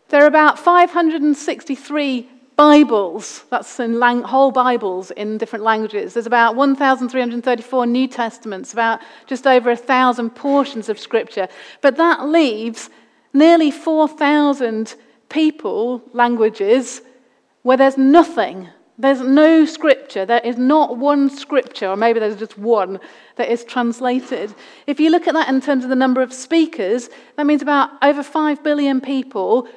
There 0.09 0.25
are 0.25 0.27
about 0.27 0.59
563 0.59 2.29
Bibles, 2.57 3.45
that's 3.51 3.79
in 3.79 4.01
lang- 4.01 4.23
whole 4.23 4.51
Bibles 4.51 5.11
in 5.11 5.39
different 5.39 5.65
languages. 5.65 6.15
There's 6.15 6.27
about 6.27 6.57
1,334 6.57 7.87
New 7.87 8.09
Testaments, 8.09 8.73
about 8.73 9.01
just 9.27 9.47
over 9.47 9.71
a 9.71 9.77
thousand 9.77 10.31
portions 10.31 10.89
of 10.89 10.99
Scripture. 10.99 11.49
But 11.83 11.97
that 11.99 12.27
leaves 12.27 12.89
nearly 13.33 13.71
4,000 13.71 14.95
people, 15.29 16.03
languages, 16.13 17.03
where 17.63 17.77
there's 17.77 17.99
nothing 17.99 18.71
there's 18.99 19.21
no 19.21 19.67
scripture. 19.67 20.25
There 20.25 20.41
is 20.41 20.57
not 20.57 20.97
one 20.97 21.29
scripture, 21.29 21.89
or 21.89 21.97
maybe 21.97 22.19
there's 22.19 22.37
just 22.37 22.57
one, 22.57 22.99
that 23.37 23.51
is 23.51 23.63
translated. 23.63 24.55
If 24.87 25.01
you 25.01 25.11
look 25.11 25.29
at 25.29 25.35
that 25.35 25.49
in 25.49 25.61
terms 25.61 25.85
of 25.85 25.91
the 25.91 25.97
number 25.97 26.23
of 26.23 26.33
speakers, 26.33 27.11
that 27.37 27.47
means 27.47 27.61
about 27.61 27.91
over 28.03 28.23
5 28.23 28.63
billion 28.63 29.01
people 29.01 29.69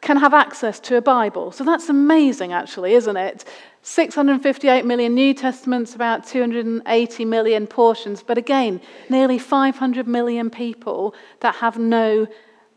can 0.00 0.16
have 0.16 0.32
access 0.32 0.78
to 0.80 0.96
a 0.96 1.02
Bible. 1.02 1.50
So 1.52 1.64
that's 1.64 1.88
amazing, 1.88 2.52
actually, 2.52 2.94
isn't 2.94 3.16
it? 3.16 3.44
658 3.82 4.84
million 4.84 5.14
New 5.14 5.34
Testaments, 5.34 5.94
about 5.94 6.26
280 6.26 7.24
million 7.24 7.66
portions. 7.66 8.22
But 8.22 8.38
again, 8.38 8.80
nearly 9.08 9.38
500 9.38 10.06
million 10.06 10.50
people 10.50 11.14
that 11.40 11.56
have 11.56 11.78
no 11.78 12.26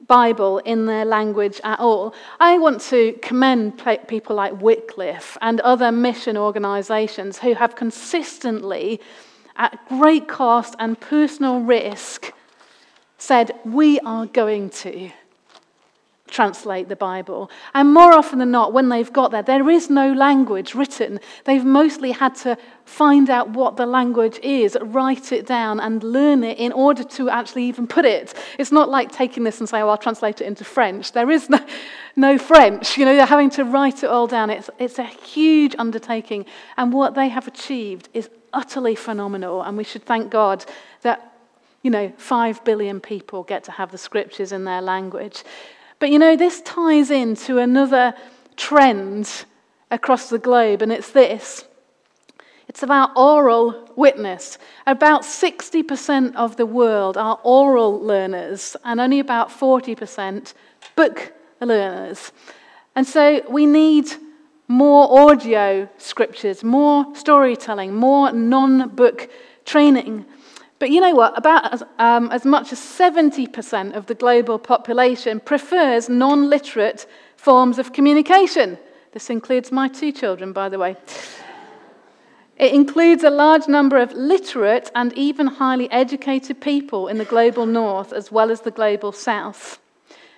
Bible 0.07 0.59
in 0.59 0.87
their 0.87 1.05
language 1.05 1.61
at 1.63 1.79
all. 1.79 2.13
I 2.39 2.57
want 2.57 2.81
to 2.89 3.13
commend 3.21 3.81
people 4.07 4.35
like 4.35 4.61
Wycliffe 4.61 5.37
and 5.41 5.61
other 5.61 5.91
mission 5.91 6.37
organizations 6.37 7.39
who 7.39 7.53
have 7.53 7.75
consistently, 7.75 8.99
at 9.57 9.77
great 9.87 10.27
cost 10.27 10.75
and 10.79 10.99
personal 10.99 11.59
risk, 11.61 12.33
said, 13.17 13.51
We 13.63 13.99
are 13.99 14.25
going 14.25 14.69
to 14.81 15.11
translate 16.31 16.89
the 16.89 16.95
Bible. 16.95 17.51
And 17.73 17.93
more 17.93 18.13
often 18.13 18.39
than 18.39 18.49
not, 18.49 18.73
when 18.73 18.89
they've 18.89 19.11
got 19.11 19.31
there, 19.31 19.43
there 19.43 19.69
is 19.69 19.89
no 19.89 20.11
language 20.11 20.73
written. 20.73 21.19
They've 21.45 21.63
mostly 21.63 22.11
had 22.11 22.33
to 22.37 22.57
find 22.85 23.29
out 23.29 23.49
what 23.49 23.77
the 23.77 23.85
language 23.85 24.39
is, 24.41 24.75
write 24.81 25.31
it 25.31 25.45
down, 25.45 25.79
and 25.79 26.03
learn 26.03 26.43
it 26.43 26.57
in 26.57 26.71
order 26.71 27.03
to 27.03 27.29
actually 27.29 27.65
even 27.65 27.85
put 27.85 28.05
it. 28.05 28.33
It's 28.57 28.71
not 28.71 28.89
like 28.89 29.11
taking 29.11 29.43
this 29.43 29.59
and 29.59 29.69
saying, 29.69 29.83
oh, 29.83 29.89
I'll 29.89 29.97
translate 29.97 30.41
it 30.41 30.45
into 30.47 30.63
French. 30.63 31.11
There 31.11 31.29
is 31.29 31.49
no, 31.49 31.59
no 32.15 32.37
French. 32.37 32.97
You 32.97 33.05
know, 33.05 33.15
they're 33.15 33.25
having 33.25 33.51
to 33.51 33.65
write 33.65 34.03
it 34.03 34.09
all 34.09 34.27
down. 34.27 34.49
It's, 34.49 34.69
it's 34.79 34.97
a 34.97 35.03
huge 35.03 35.75
undertaking. 35.77 36.45
And 36.77 36.91
what 36.91 37.13
they 37.13 37.29
have 37.29 37.47
achieved 37.47 38.09
is 38.13 38.29
utterly 38.53 38.95
phenomenal. 38.95 39.61
And 39.61 39.77
we 39.77 39.83
should 39.83 40.03
thank 40.03 40.31
God 40.31 40.65
that 41.01 41.27
you 41.83 41.89
know, 41.89 42.11
five 42.17 42.63
billion 42.63 42.99
people 42.99 43.43
get 43.43 43.63
to 43.63 43.71
have 43.71 43.91
the 43.91 43.97
scriptures 43.97 44.51
in 44.51 44.65
their 44.65 44.81
language. 44.81 45.43
But 46.01 46.09
you 46.09 46.17
know, 46.17 46.35
this 46.35 46.61
ties 46.61 47.11
into 47.11 47.59
another 47.59 48.15
trend 48.57 49.45
across 49.91 50.31
the 50.31 50.39
globe, 50.39 50.81
and 50.81 50.91
it's 50.91 51.11
this 51.11 51.63
it's 52.67 52.81
about 52.81 53.15
oral 53.15 53.87
witness. 53.95 54.57
About 54.87 55.21
60% 55.21 56.35
of 56.35 56.55
the 56.55 56.65
world 56.65 57.17
are 57.17 57.39
oral 57.43 58.01
learners, 58.01 58.75
and 58.83 58.99
only 58.99 59.19
about 59.19 59.49
40% 59.49 60.55
book 60.95 61.33
learners. 61.59 62.31
And 62.95 63.05
so 63.05 63.41
we 63.47 63.67
need 63.67 64.07
more 64.67 65.29
audio 65.29 65.87
scriptures, 65.99 66.63
more 66.63 67.15
storytelling, 67.15 67.93
more 67.93 68.31
non 68.31 68.89
book 68.89 69.29
training. 69.65 70.25
But 70.81 70.89
you 70.89 70.99
know 70.99 71.13
what? 71.13 71.37
About 71.37 71.71
as, 71.71 71.83
um, 71.99 72.31
as 72.31 72.43
much 72.43 72.71
as 72.71 72.79
70% 72.79 73.95
of 73.95 74.07
the 74.07 74.15
global 74.15 74.57
population 74.57 75.39
prefers 75.39 76.09
non 76.09 76.49
literate 76.49 77.05
forms 77.35 77.77
of 77.77 77.93
communication. 77.93 78.79
This 79.11 79.29
includes 79.29 79.71
my 79.71 79.87
two 79.89 80.11
children, 80.11 80.53
by 80.53 80.69
the 80.69 80.79
way. 80.79 80.97
It 82.57 82.73
includes 82.73 83.23
a 83.23 83.29
large 83.29 83.67
number 83.67 83.99
of 83.99 84.11
literate 84.13 84.89
and 84.95 85.13
even 85.13 85.45
highly 85.45 85.87
educated 85.91 86.61
people 86.61 87.07
in 87.07 87.19
the 87.19 87.25
global 87.25 87.67
north 87.67 88.11
as 88.11 88.31
well 88.31 88.49
as 88.49 88.61
the 88.61 88.71
global 88.71 89.11
south. 89.11 89.79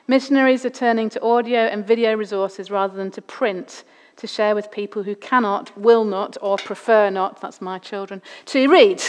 Missionaries 0.10 0.66
are 0.66 0.70
turning 0.70 1.08
to 1.12 1.22
audio 1.22 1.60
and 1.60 1.88
video 1.88 2.18
resources 2.18 2.70
rather 2.70 2.98
than 2.98 3.12
to 3.12 3.22
print 3.22 3.86
to 4.18 4.28
share 4.28 4.56
with 4.56 4.72
people 4.72 5.04
who 5.04 5.16
cannot, 5.16 5.78
will 5.78 6.04
not, 6.04 6.36
or 6.42 6.58
prefer 6.58 7.10
not, 7.10 7.40
that's 7.40 7.62
my 7.62 7.80
children, 7.80 8.22
to 8.48 8.70
read. 8.70 9.02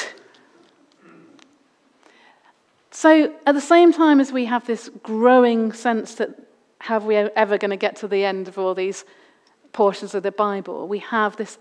So, 2.97 3.35
at 3.45 3.57
the 3.57 3.61
same 3.61 3.93
time 3.93 4.21
as 4.21 4.33
we 4.33 4.45
have 4.45 4.69
this 4.69 4.89
growing 5.03 5.73
sense 5.73 6.15
that 6.15 6.31
have 6.79 7.05
we 7.05 7.17
ever 7.17 7.59
going 7.59 7.73
to 7.73 7.77
get 7.77 7.97
to 7.97 8.09
the 8.09 8.25
end 8.25 8.47
of 8.47 8.57
all 8.57 8.73
these 8.73 9.05
portions 9.73 10.15
of 10.15 10.23
the 10.23 10.31
Bible, 10.31 10.87
we 10.87 11.01
have 11.01 11.37
this 11.37 11.59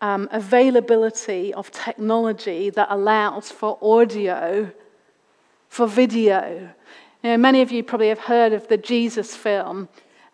um, 0.00 0.28
availability 0.32 1.54
of 1.54 1.70
technology 1.70 2.68
that 2.70 2.88
allows 2.90 3.52
for 3.52 3.78
audio, 3.80 4.72
for 5.68 5.86
video. 5.86 6.68
You 7.22 7.30
know, 7.30 7.36
many 7.36 7.62
of 7.62 7.70
you 7.70 7.84
probably 7.84 8.08
have 8.08 8.18
heard 8.18 8.52
of 8.52 8.66
the 8.66 8.76
Jesus 8.76 9.36
film. 9.36 9.88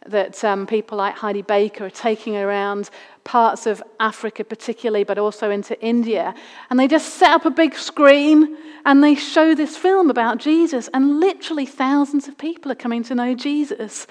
That 0.07 0.45
um, 0.45 0.67
people 0.67 0.99
like 0.99 1.15
Heidi 1.17 1.43
Baker 1.43 1.87
are 1.87 1.91
taking 1.91 2.37
around 2.37 2.91
parts 3.25 3.67
of 3.67 3.83
Africa, 3.99 4.45
particularly, 4.45 5.05
but 5.05 5.19
also 5.19 5.51
into 5.51 5.81
India. 5.85 6.35
And 6.71 6.79
they 6.79 6.87
just 6.87 7.15
set 7.15 7.31
up 7.31 7.45
a 7.45 7.51
big 7.51 7.75
screen 7.75 8.57
and 8.85 9.03
they 9.03 9.17
show 9.17 9.55
this 9.55 9.77
film 9.77 10.11
about 10.11 10.39
Jesus, 10.39 10.89
and 10.95 11.19
literally 11.19 11.67
thousands 11.67 12.29
of 12.29 12.39
people 12.39 12.71
are 12.71 12.77
coming 12.77 13.03
to 13.03 13.17
know 13.17 13.35
Jesus. 13.35 14.07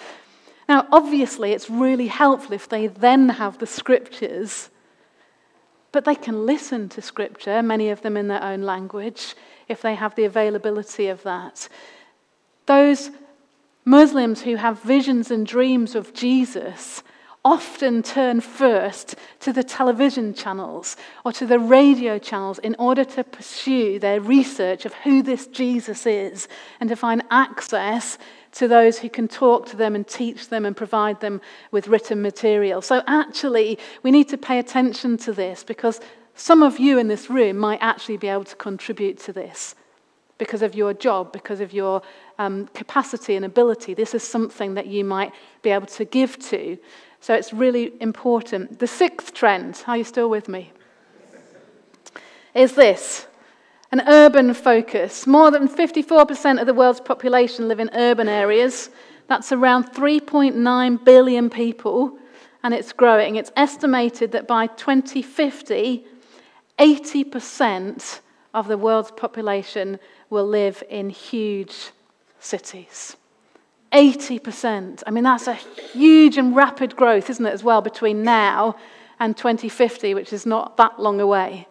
Now, 0.67 0.85
obviously, 0.91 1.53
it's 1.53 1.69
really 1.69 2.07
helpful 2.07 2.53
if 2.53 2.67
they 2.67 2.87
then 2.87 3.29
have 3.29 3.59
the 3.59 3.67
scriptures, 3.67 4.69
but 5.93 6.03
they 6.03 6.15
can 6.15 6.45
listen 6.45 6.89
to 6.89 7.01
scripture, 7.01 7.61
many 7.61 7.89
of 7.89 8.01
them 8.01 8.17
in 8.17 8.27
their 8.27 8.43
own 8.43 8.63
language, 8.63 9.35
if 9.69 9.81
they 9.81 9.95
have 9.95 10.15
the 10.15 10.25
availability 10.25 11.07
of 11.07 11.23
that. 11.23 11.69
Those 12.65 13.11
Muslims 13.85 14.41
who 14.41 14.55
have 14.55 14.81
visions 14.81 15.29
and 15.29 15.45
dreams 15.45 15.93
of 15.93 16.11
Jesus 16.13 17.03
often 17.45 18.01
turn 18.01 18.41
first 18.41 19.13
to 19.39 19.53
the 19.53 19.63
television 19.63 20.33
channels 20.33 20.97
or 21.23 21.31
to 21.31 21.45
the 21.45 21.59
radio 21.59 22.17
channels 22.17 22.57
in 22.57 22.75
order 22.79 23.05
to 23.05 23.23
pursue 23.23 23.99
their 23.99 24.19
research 24.19 24.83
of 24.87 24.93
who 24.95 25.21
this 25.21 25.45
Jesus 25.45 26.07
is 26.07 26.47
and 26.79 26.89
to 26.89 26.95
find 26.95 27.21
access 27.29 28.17
to 28.53 28.67
those 28.67 28.97
who 28.97 29.09
can 29.09 29.27
talk 29.27 29.67
to 29.67 29.75
them 29.77 29.93
and 29.93 30.07
teach 30.07 30.49
them 30.49 30.65
and 30.65 30.75
provide 30.75 31.21
them 31.21 31.39
with 31.69 31.87
written 31.87 32.23
material. 32.23 32.81
So, 32.81 33.03
actually, 33.05 33.77
we 34.01 34.09
need 34.09 34.29
to 34.29 34.37
pay 34.37 34.57
attention 34.57 35.17
to 35.17 35.33
this 35.33 35.63
because 35.63 35.99
some 36.33 36.63
of 36.63 36.79
you 36.79 36.97
in 36.97 37.07
this 37.07 37.29
room 37.29 37.57
might 37.57 37.79
actually 37.81 38.17
be 38.17 38.29
able 38.29 38.45
to 38.45 38.55
contribute 38.55 39.19
to 39.19 39.33
this 39.33 39.75
because 40.37 40.61
of 40.61 40.75
your 40.75 40.93
job, 40.93 41.31
because 41.31 41.61
of 41.61 41.73
your 41.73 42.01
um, 42.39 42.67
capacity 42.73 43.35
and 43.35 43.45
ability. 43.45 43.93
This 43.93 44.13
is 44.13 44.23
something 44.23 44.73
that 44.73 44.87
you 44.87 45.03
might 45.03 45.31
be 45.61 45.69
able 45.69 45.87
to 45.87 46.05
give 46.05 46.37
to. 46.49 46.77
So 47.21 47.33
it's 47.33 47.53
really 47.53 47.93
important. 48.01 48.79
The 48.79 48.87
sixth 48.87 49.33
trend, 49.33 49.83
are 49.87 49.97
you 49.97 50.03
still 50.03 50.29
with 50.29 50.47
me? 50.49 50.71
Is 52.53 52.73
this 52.73 53.27
an 53.91 54.03
urban 54.07 54.53
focus. 54.53 55.25
More 55.25 55.51
than 55.51 55.69
54% 55.69 56.59
of 56.59 56.67
the 56.67 56.73
world's 56.73 56.99
population 56.99 57.69
live 57.69 57.79
in 57.79 57.89
urban 57.93 58.27
areas. 58.27 58.89
That's 59.27 59.53
around 59.53 59.85
3.9 59.93 61.05
billion 61.05 61.49
people, 61.49 62.17
and 62.61 62.73
it's 62.73 62.91
growing. 62.91 63.37
It's 63.37 63.51
estimated 63.55 64.33
that 64.33 64.47
by 64.47 64.67
2050, 64.67 66.05
80% 66.77 68.19
of 68.55 68.67
the 68.67 68.77
world's 68.77 69.11
population 69.11 69.99
will 70.29 70.47
live 70.47 70.81
in 70.89 71.09
huge 71.09 71.91
cities. 72.39 73.17
80%. 73.91 75.03
I 75.05 75.11
mean, 75.11 75.23
that's 75.25 75.47
a 75.47 75.53
huge 75.53 76.37
and 76.37 76.55
rapid 76.55 76.95
growth, 76.95 77.29
isn't 77.29 77.45
it, 77.45 77.53
as 77.53 77.63
well, 77.63 77.81
between 77.81 78.23
now 78.23 78.75
and 79.19 79.37
2050, 79.37 80.13
which 80.13 80.33
is 80.33 80.45
not 80.45 80.77
that 80.77 80.99
long 80.99 81.21
away. 81.21 81.67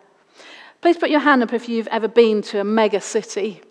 Please 0.81 0.97
put 0.97 1.11
your 1.11 1.20
hand 1.20 1.42
up 1.42 1.53
if 1.53 1.68
you've 1.68 1.88
ever 1.88 2.09
been 2.09 2.42
to 2.42 2.61
a 2.61 2.64
mega 2.64 3.01
city. 3.01 3.62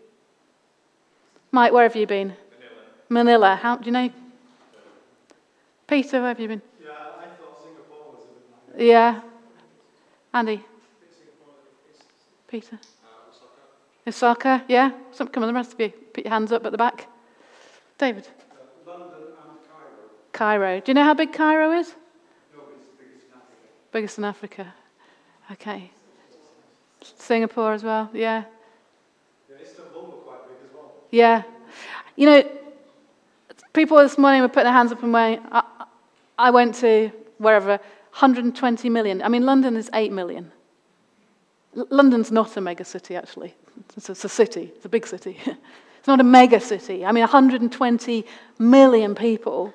Mike, 1.52 1.71
where 1.71 1.84
have 1.84 1.95
you 1.95 2.08
been? 2.08 2.34
Manila. 3.10 3.54
Manila. 3.54 3.56
How 3.56 3.78
do 3.78 3.86
you 3.86 3.91
know? 3.91 4.10
Peter, 5.88 6.19
where 6.19 6.30
have 6.30 6.39
you 6.39 6.47
been? 6.47 6.62
Yeah, 6.84 6.89
I 6.91 7.26
thought 7.26 7.62
Singapore 7.62 8.13
was 8.13 8.23
a 8.23 8.71
bit 8.71 8.80
like 8.80 8.88
Yeah. 8.88 9.21
Andy, 10.34 10.63
Peter. 12.47 12.80
Osaka. 14.08 14.63
Yeah. 14.68 14.92
Some, 15.12 15.28
come 15.28 15.44
on, 15.44 15.48
the 15.48 15.54
rest 15.54 15.74
of 15.74 15.80
you. 15.80 15.89
Put 15.89 16.26
your 16.26 16.34
hands 16.34 16.52
up 16.52 16.66
at 16.66 16.72
the 16.72 16.78
back. 16.78 17.08
David. 17.98 18.28
Uh, 18.88 18.92
London 18.92 19.10
and 19.12 19.60
Cairo. 20.32 20.68
Cairo. 20.68 20.80
Do 20.82 20.92
you 20.92 20.94
know 20.94 21.04
how 21.04 21.13
big 21.13 21.34
Cairo 21.34 21.72
is? 21.72 21.96
Biggest 23.92 24.18
in 24.18 24.24
Africa. 24.24 24.74
Okay. 25.52 25.92
Singapore 27.02 27.74
as 27.74 27.84
well, 27.84 28.10
yeah. 28.13 28.46
Yeah. 31.12 31.44
You 32.16 32.26
know, 32.26 32.52
people 33.74 33.98
this 33.98 34.18
morning 34.18 34.42
were 34.42 34.48
putting 34.48 34.66
their 34.66 34.74
hands 34.74 34.92
up 34.92 35.04
and 35.04 35.12
going, 35.12 35.39
I, 35.52 35.63
I 36.39 36.50
went 36.50 36.74
to 36.76 37.12
wherever, 37.38 37.70
120 37.70 38.89
million. 38.89 39.22
I 39.22 39.28
mean, 39.28 39.46
London 39.46 39.76
is 39.76 39.89
8 39.94 40.12
million. 40.12 40.52
L- 41.78 41.88
London's 41.92 42.32
not 42.32 42.58
a 42.58 42.62
mega 42.62 42.84
city, 42.84 43.16
actually. 43.16 43.54
It's, 43.96 44.10
a 44.10 44.30
city, 44.30 44.72
it's 44.76 44.86
a 44.86 44.90
big 44.90 45.06
city. 45.08 45.38
it's 45.46 46.08
not 46.08 46.20
a 46.20 46.24
mega 46.24 46.60
city. 46.60 47.06
I 47.06 47.12
mean, 47.12 47.22
120 47.22 48.26
million 48.60 49.16
people. 49.16 49.74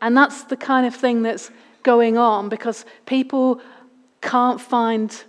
And 0.00 0.16
that's 0.16 0.44
the 0.44 0.56
kind 0.56 0.86
of 0.86 0.94
thing 0.94 1.22
that's 1.22 1.50
going 1.82 2.18
on 2.18 2.48
because 2.48 2.84
people 3.06 3.60
can't 4.20 4.60
find 4.60 5.24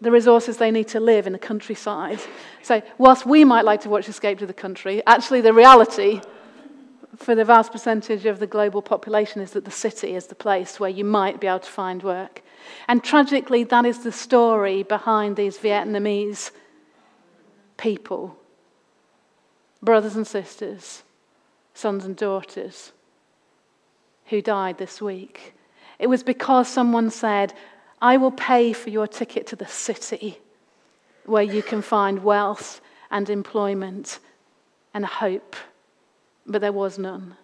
the 0.00 0.10
resources 0.10 0.56
they 0.56 0.70
need 0.70 0.88
to 0.88 1.00
live 1.00 1.26
in 1.26 1.32
the 1.32 1.38
countryside. 1.38 2.20
So, 2.62 2.82
whilst 2.98 3.26
we 3.26 3.44
might 3.44 3.64
like 3.64 3.82
to 3.82 3.90
watch 3.90 4.08
Escape 4.08 4.38
to 4.38 4.46
the 4.46 4.54
Country, 4.54 5.02
actually, 5.06 5.40
the 5.40 5.52
reality 5.52 6.20
for 7.16 7.34
the 7.34 7.44
vast 7.44 7.72
percentage 7.72 8.24
of 8.24 8.38
the 8.38 8.46
global 8.46 8.80
population 8.80 9.42
is 9.42 9.50
that 9.52 9.64
the 9.64 9.70
city 9.70 10.14
is 10.14 10.26
the 10.26 10.34
place 10.34 10.80
where 10.80 10.90
you 10.90 11.04
might 11.04 11.40
be 11.40 11.46
able 11.46 11.58
to 11.58 11.70
find 11.70 12.02
work. 12.02 12.42
And 12.88 13.02
tragically, 13.02 13.64
that 13.64 13.86
is 13.86 14.02
the 14.02 14.12
story 14.12 14.82
behind 14.82 15.36
these 15.36 15.58
Vietnamese 15.58 16.50
people 17.76 18.36
brothers 19.82 20.16
and 20.16 20.26
sisters, 20.26 21.02
sons 21.74 22.04
and 22.04 22.16
daughters 22.16 22.92
who 24.26 24.42
died 24.42 24.78
this 24.78 25.00
week. 25.00 25.54
It 25.98 26.08
was 26.08 26.22
because 26.22 26.68
someone 26.68 27.10
said, 27.10 27.54
I 28.00 28.16
will 28.16 28.30
pay 28.30 28.72
for 28.72 28.90
your 28.90 29.06
ticket 29.06 29.46
to 29.48 29.56
the 29.56 29.66
city 29.66 30.38
where 31.26 31.42
you 31.42 31.62
can 31.62 31.82
find 31.82 32.24
wealth 32.24 32.80
and 33.10 33.28
employment 33.28 34.18
and 34.94 35.04
hope. 35.04 35.56
But 36.46 36.60
there 36.60 36.72
was 36.72 36.98
none. 36.98 37.36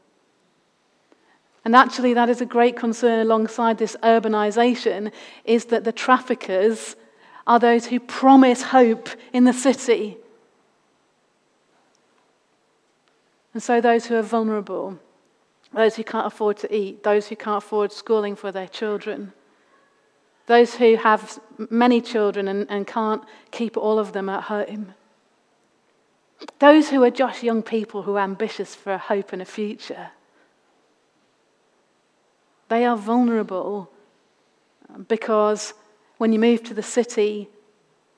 And 1.66 1.74
actually, 1.74 2.14
that 2.14 2.28
is 2.28 2.40
a 2.40 2.46
great 2.46 2.76
concern 2.76 3.18
alongside 3.18 3.78
this 3.78 3.96
urbanization 4.04 5.10
is 5.44 5.64
that 5.64 5.82
the 5.82 5.90
traffickers 5.90 6.94
are 7.44 7.58
those 7.58 7.86
who 7.86 7.98
promise 7.98 8.62
hope 8.62 9.08
in 9.32 9.42
the 9.42 9.52
city. 9.52 10.16
And 13.52 13.60
so, 13.60 13.80
those 13.80 14.06
who 14.06 14.14
are 14.14 14.22
vulnerable, 14.22 15.00
those 15.74 15.96
who 15.96 16.04
can't 16.04 16.28
afford 16.28 16.56
to 16.58 16.72
eat, 16.72 17.02
those 17.02 17.26
who 17.26 17.34
can't 17.34 17.64
afford 17.64 17.90
schooling 17.90 18.36
for 18.36 18.52
their 18.52 18.68
children, 18.68 19.32
those 20.46 20.76
who 20.76 20.94
have 20.94 21.40
many 21.68 22.00
children 22.00 22.46
and, 22.46 22.70
and 22.70 22.86
can't 22.86 23.24
keep 23.50 23.76
all 23.76 23.98
of 23.98 24.12
them 24.12 24.28
at 24.28 24.44
home. 24.44 24.94
Those 26.60 26.90
who 26.90 27.02
are 27.02 27.10
just 27.10 27.42
young 27.42 27.64
people 27.64 28.02
who 28.02 28.14
are 28.14 28.22
ambitious 28.22 28.76
for 28.76 28.92
a 28.92 28.98
hope 28.98 29.32
and 29.32 29.42
a 29.42 29.44
future. 29.44 30.10
They 32.68 32.84
are 32.84 32.96
vulnerable 32.96 33.90
because 35.08 35.74
when 36.18 36.32
you 36.32 36.38
move 36.38 36.64
to 36.64 36.74
the 36.74 36.82
city, 36.82 37.48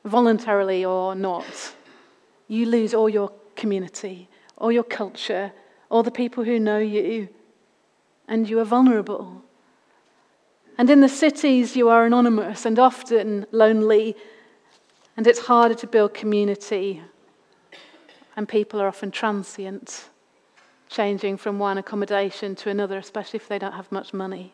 voluntarily 0.05 0.85
or 0.85 1.15
not, 1.15 1.75
you 2.47 2.67
lose 2.67 2.95
all 2.95 3.09
your 3.09 3.33
community, 3.57 4.29
all 4.57 4.73
your 4.73 4.85
culture, 4.85 5.53
all 5.91 6.03
the 6.03 6.11
people 6.11 6.45
who 6.45 6.59
know 6.59 6.79
you, 6.79 7.29
and 8.27 8.49
you 8.49 8.59
are 8.61 8.65
vulnerable. 8.65 9.43
And 10.79 10.89
in 10.89 11.01
the 11.01 11.09
cities, 11.09 11.77
you 11.77 11.89
are 11.89 12.07
anonymous 12.07 12.65
and 12.65 12.79
often 12.79 13.47
lonely, 13.51 14.17
and 15.17 15.27
it's 15.27 15.41
harder 15.41 15.75
to 15.75 15.87
build 15.87 16.15
community. 16.15 17.03
And 18.37 18.49
people 18.49 18.81
are 18.81 18.87
often 18.87 19.11
transient, 19.11 20.09
changing 20.89 21.37
from 21.37 21.59
one 21.59 21.79
accommodation 21.79 22.55
to 22.57 22.71
another, 22.71 22.99
especially 22.99 23.39
if 23.39 23.49
they 23.49 23.59
don't 23.59 23.73
have 23.73 23.91
much 23.93 24.13
money. 24.13 24.53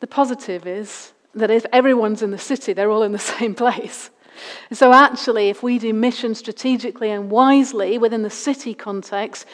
The 0.00 0.06
positive 0.06 0.66
is 0.66 1.12
that 1.34 1.50
if 1.50 1.66
everyone's 1.72 2.22
in 2.22 2.30
the 2.30 2.38
city, 2.38 2.72
they're 2.72 2.90
all 2.90 3.02
in 3.02 3.12
the 3.12 3.18
same 3.38 3.54
place. 3.54 4.10
So, 4.72 4.92
actually, 4.92 5.50
if 5.50 5.62
we 5.62 5.78
do 5.78 5.92
mission 5.92 6.34
strategically 6.34 7.10
and 7.10 7.30
wisely 7.30 7.98
within 7.98 8.22
the 8.22 8.30
city 8.30 8.72
context, 8.72 9.46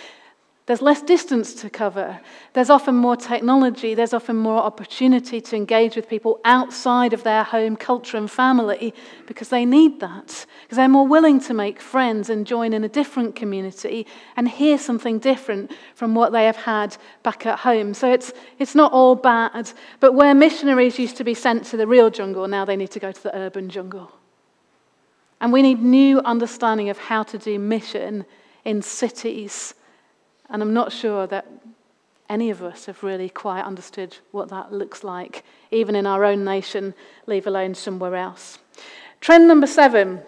there's 0.67 0.83
less 0.83 1.01
distance 1.01 1.55
to 1.55 1.71
cover. 1.71 2.19
There's 2.53 2.71
often 2.71 2.97
more 2.97 3.15
technology. 3.15 3.95
There's 3.95 4.13
often 4.13 4.35
more 4.35 4.59
opportunity 4.59 5.41
to 5.41 5.55
engage 5.55 5.95
with 5.95 6.09
people 6.09 6.41
outside 6.45 7.13
of 7.13 7.23
their 7.23 7.45
home 7.45 7.77
culture 7.77 8.17
and 8.17 8.29
family 8.29 8.93
because 9.29 9.49
they 9.49 9.65
need 9.65 10.01
that. 10.01 10.45
Because 10.63 10.77
they're 10.77 10.89
more 10.89 11.07
willing 11.07 11.39
to 11.43 11.55
make 11.55 11.81
friends 11.81 12.31
and 12.31 12.45
join 12.45 12.73
in 12.73 12.83
a 12.83 12.89
different 12.89 13.37
community 13.37 14.09
and 14.37 14.49
hear 14.49 14.77
something 14.77 15.21
different 15.21 15.71
from 15.95 16.17
what 16.17 16.33
they 16.33 16.47
have 16.47 16.57
had 16.57 16.97
back 17.23 17.47
at 17.47 17.61
home. 17.61 17.95
So 17.95 18.13
it's, 18.13 18.33
it's 18.59 18.75
not 18.75 18.93
all 18.93 19.15
bad. 19.15 19.71
But 20.01 20.15
where 20.15 20.35
missionaries 20.35 20.99
used 20.99 21.17
to 21.19 21.25
be 21.25 21.35
sent 21.35 21.65
to 21.67 21.77
the 21.77 21.87
real 21.87 22.11
jungle, 22.11 22.49
now 22.49 22.65
they 22.65 22.77
need 22.77 22.91
to 22.91 23.01
go 23.01 23.13
to 23.13 23.23
the 23.23 23.37
urban 23.37 23.69
jungle. 23.69 24.11
And 25.41 25.53
we 25.53 25.63
need 25.63 25.81
new 25.81 26.19
understanding 26.23 26.91
of 26.91 26.99
how 26.99 27.23
to 27.23 27.39
do 27.39 27.57
mission 27.61 28.27
in 28.65 28.83
cities. 28.83 29.75
And 30.49 30.63
I'm 30.63 30.75
not 30.75 30.93
sure 30.93 31.27
that 31.27 31.47
any 32.29 32.51
of 32.51 32.63
us 32.63 32.87
have 32.87 33.03
really 33.03 33.29
quite 33.29 33.63
understood 33.63 34.17
what 34.33 34.49
that 34.49 34.73
looks 34.73 35.05
like, 35.05 35.45
even 35.71 35.95
in 35.95 36.07
our 36.07 36.25
own 36.25 36.45
nation, 36.45 36.95
leave 37.27 37.47
alone 37.47 37.75
somewhere 37.75 38.17
else. 38.17 38.59
Trend 39.21 39.49
number 39.49 39.67
seven 39.67 40.23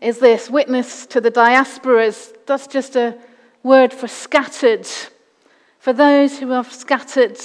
is 0.00 0.18
this 0.18 0.48
witness 0.48 1.06
to 1.06 1.20
the 1.20 1.30
diasporas. 1.30 2.34
That's 2.46 2.66
just 2.66 2.96
a 2.96 3.18
word 3.62 3.92
for 3.92 4.08
scattered, 4.08 4.86
for 5.78 5.92
those 5.92 6.38
who 6.38 6.52
are 6.52 6.64
scattered. 6.64 7.38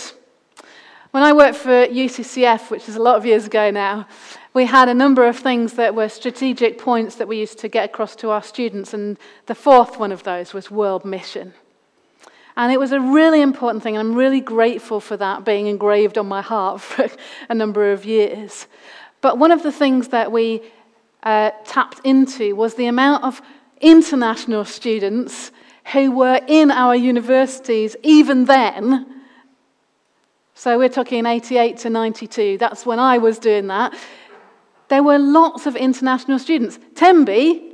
When 1.14 1.22
I 1.22 1.32
worked 1.32 1.58
for 1.58 1.86
UCCF, 1.86 2.72
which 2.72 2.90
is 2.90 2.96
a 2.96 3.00
lot 3.00 3.18
of 3.18 3.24
years 3.24 3.46
ago 3.46 3.70
now, 3.70 4.08
we 4.56 4.66
had 4.66 4.90
a 4.90 4.96
number 4.96 5.28
of 5.28 5.38
things 5.38 5.74
that 5.74 5.94
were 5.94 6.10
strategic 6.10 6.80
points 6.80 7.18
that 7.18 7.28
we 7.28 7.40
used 7.40 7.60
to 7.60 7.68
get 7.68 7.86
across 7.86 8.16
to 8.16 8.32
our 8.32 8.42
students, 8.42 8.96
and 8.96 9.20
the 9.46 9.54
fourth 9.54 10.00
one 10.00 10.12
of 10.12 10.24
those 10.24 10.56
was 10.56 10.72
world 10.72 11.06
mission. 11.06 11.54
And 12.58 12.72
it 12.72 12.80
was 12.80 12.92
a 12.92 13.00
really 13.00 13.44
important 13.44 13.84
thing, 13.84 13.96
and 13.96 14.10
I'm 14.10 14.16
really 14.16 14.42
grateful 14.42 15.00
for 15.00 15.16
that 15.18 15.46
being 15.46 15.68
engraved 15.68 16.18
on 16.18 16.26
my 16.26 16.42
heart 16.42 16.82
for 16.82 17.08
a 17.48 17.54
number 17.54 17.92
of 17.92 18.06
years. 18.06 18.66
But 19.22 19.38
one 19.38 19.52
of 19.52 19.62
the 19.62 19.72
things 19.72 20.08
that 20.08 20.32
we 20.32 20.64
uh, 21.22 21.52
tapped 21.64 22.02
into 22.04 22.56
was 22.56 22.74
the 22.74 22.88
amount 22.88 23.24
of 23.24 23.40
international 23.82 24.66
students 24.66 25.52
who 25.92 26.10
were 26.10 26.42
in 26.48 26.72
our 26.72 26.96
universities 26.96 27.96
even 28.02 28.46
then. 28.46 29.23
So 30.64 30.78
we're 30.78 30.88
talking 30.88 31.26
88 31.26 31.76
to 31.80 31.90
92. 31.90 32.58
That's 32.58 32.86
when 32.86 32.98
I 32.98 33.18
was 33.18 33.38
doing 33.38 33.68
that. 33.68 33.94
There 34.88 35.04
were 35.04 35.20
lots 35.20 35.66
of 35.66 35.76
international 35.76 36.40
students. 36.40 36.80
Tembi, 36.94 37.74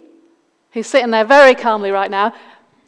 who's 0.72 0.88
sitting 0.88 1.12
there 1.12 1.24
very 1.24 1.54
calmly 1.54 1.92
right 1.92 2.10
now, 2.10 2.34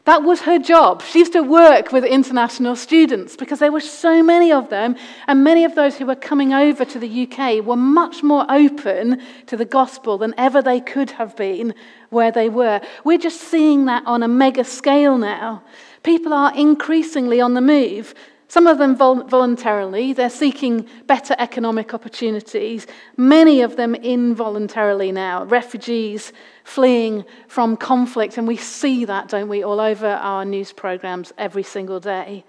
that 0.04 0.24
was 0.24 0.40
her 0.40 0.58
job. 0.58 1.02
She 1.02 1.20
used 1.20 1.34
to 1.34 1.42
work 1.42 1.92
with 1.92 2.02
international 2.02 2.74
students 2.74 3.36
because 3.36 3.60
there 3.60 3.70
were 3.70 3.78
so 3.78 4.24
many 4.24 4.50
of 4.50 4.70
them, 4.70 4.96
and 5.28 5.44
many 5.44 5.64
of 5.64 5.76
those 5.76 5.96
who 5.96 6.06
were 6.06 6.16
coming 6.16 6.52
over 6.52 6.84
to 6.84 6.98
the 6.98 7.22
UK 7.22 7.64
were 7.64 7.76
much 7.76 8.24
more 8.24 8.44
open 8.48 9.22
to 9.46 9.56
the 9.56 9.64
gospel 9.64 10.18
than 10.18 10.34
ever 10.36 10.60
they 10.60 10.80
could 10.80 11.12
have 11.12 11.36
been 11.36 11.76
where 12.10 12.32
they 12.32 12.48
were. 12.48 12.80
We're 13.04 13.18
just 13.18 13.40
seeing 13.40 13.84
that 13.84 14.02
on 14.04 14.24
a 14.24 14.28
mega 14.28 14.64
scale 14.64 15.16
now. 15.16 15.62
People 16.02 16.32
are 16.32 16.52
increasingly 16.56 17.40
on 17.40 17.54
the 17.54 17.60
move. 17.60 18.16
Some 18.52 18.66
of 18.66 18.76
them 18.76 18.94
vol- 18.94 19.24
voluntarily, 19.24 20.12
they're 20.12 20.28
seeking 20.28 20.86
better 21.06 21.34
economic 21.38 21.94
opportunities. 21.94 22.86
Many 23.16 23.62
of 23.62 23.76
them 23.76 23.94
involuntarily 23.94 25.10
now, 25.10 25.44
refugees 25.44 26.34
fleeing 26.62 27.24
from 27.48 27.78
conflict. 27.78 28.36
And 28.36 28.46
we 28.46 28.58
see 28.58 29.06
that, 29.06 29.28
don't 29.28 29.48
we, 29.48 29.62
all 29.62 29.80
over 29.80 30.06
our 30.06 30.44
news 30.44 30.70
programs 30.70 31.32
every 31.38 31.62
single 31.62 31.98
day. 31.98 32.44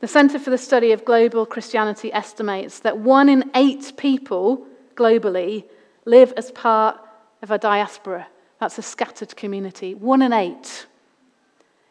The 0.00 0.06
Center 0.06 0.38
for 0.38 0.50
the 0.50 0.58
Study 0.58 0.92
of 0.92 1.06
Global 1.06 1.46
Christianity 1.46 2.12
estimates 2.12 2.80
that 2.80 2.98
one 2.98 3.30
in 3.30 3.50
eight 3.54 3.94
people 3.96 4.66
globally 4.94 5.64
live 6.04 6.34
as 6.36 6.50
part 6.50 7.00
of 7.40 7.50
a 7.50 7.56
diaspora. 7.56 8.26
That's 8.60 8.76
a 8.76 8.82
scattered 8.82 9.34
community. 9.36 9.94
One 9.94 10.20
in 10.20 10.34
eight 10.34 10.84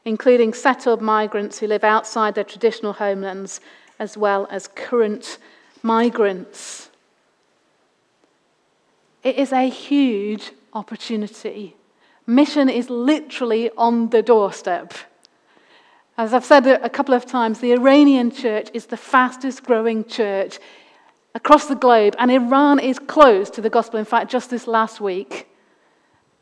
including 0.05 0.53
settled 0.53 1.01
migrants 1.01 1.59
who 1.59 1.67
live 1.67 1.83
outside 1.83 2.35
their 2.35 2.43
traditional 2.43 2.93
homelands, 2.93 3.59
as 3.99 4.15
well 4.15 4.47
as 4.51 4.67
current 4.67 5.39
migrants. 5.81 6.89
It 9.23 9.37
is 9.37 9.51
a 9.51 9.67
huge 9.67 10.51
opportunity. 10.73 11.75
Mission 12.27 12.69
is 12.69 12.89
literally 12.89 13.71
on 13.77 14.09
the 14.09 14.21
doorstep. 14.21 14.93
As 16.17 16.33
I've 16.33 16.45
said 16.45 16.65
a 16.67 16.89
couple 16.89 17.13
of 17.13 17.25
times, 17.25 17.59
the 17.59 17.73
Iranian 17.73 18.31
church 18.31 18.69
is 18.73 18.85
the 18.85 18.97
fastest 18.97 19.63
growing 19.63 20.05
church 20.05 20.59
across 21.33 21.65
the 21.65 21.75
globe, 21.75 22.15
and 22.17 22.31
Iran 22.31 22.79
is 22.79 22.99
closed 22.99 23.53
to 23.55 23.61
the 23.61 23.69
gospel. 23.69 23.99
In 23.99 24.05
fact, 24.05 24.31
just 24.31 24.49
this 24.49 24.67
last 24.67 25.01
week, 25.01 25.47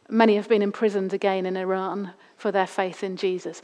many 0.09 0.35
have 0.35 0.49
been 0.49 0.61
imprisoned 0.61 1.13
again 1.13 1.45
in 1.45 1.57
Iran 1.57 2.13
for 2.37 2.51
their 2.51 2.67
faith 2.67 3.03
in 3.03 3.17
Jesus. 3.17 3.61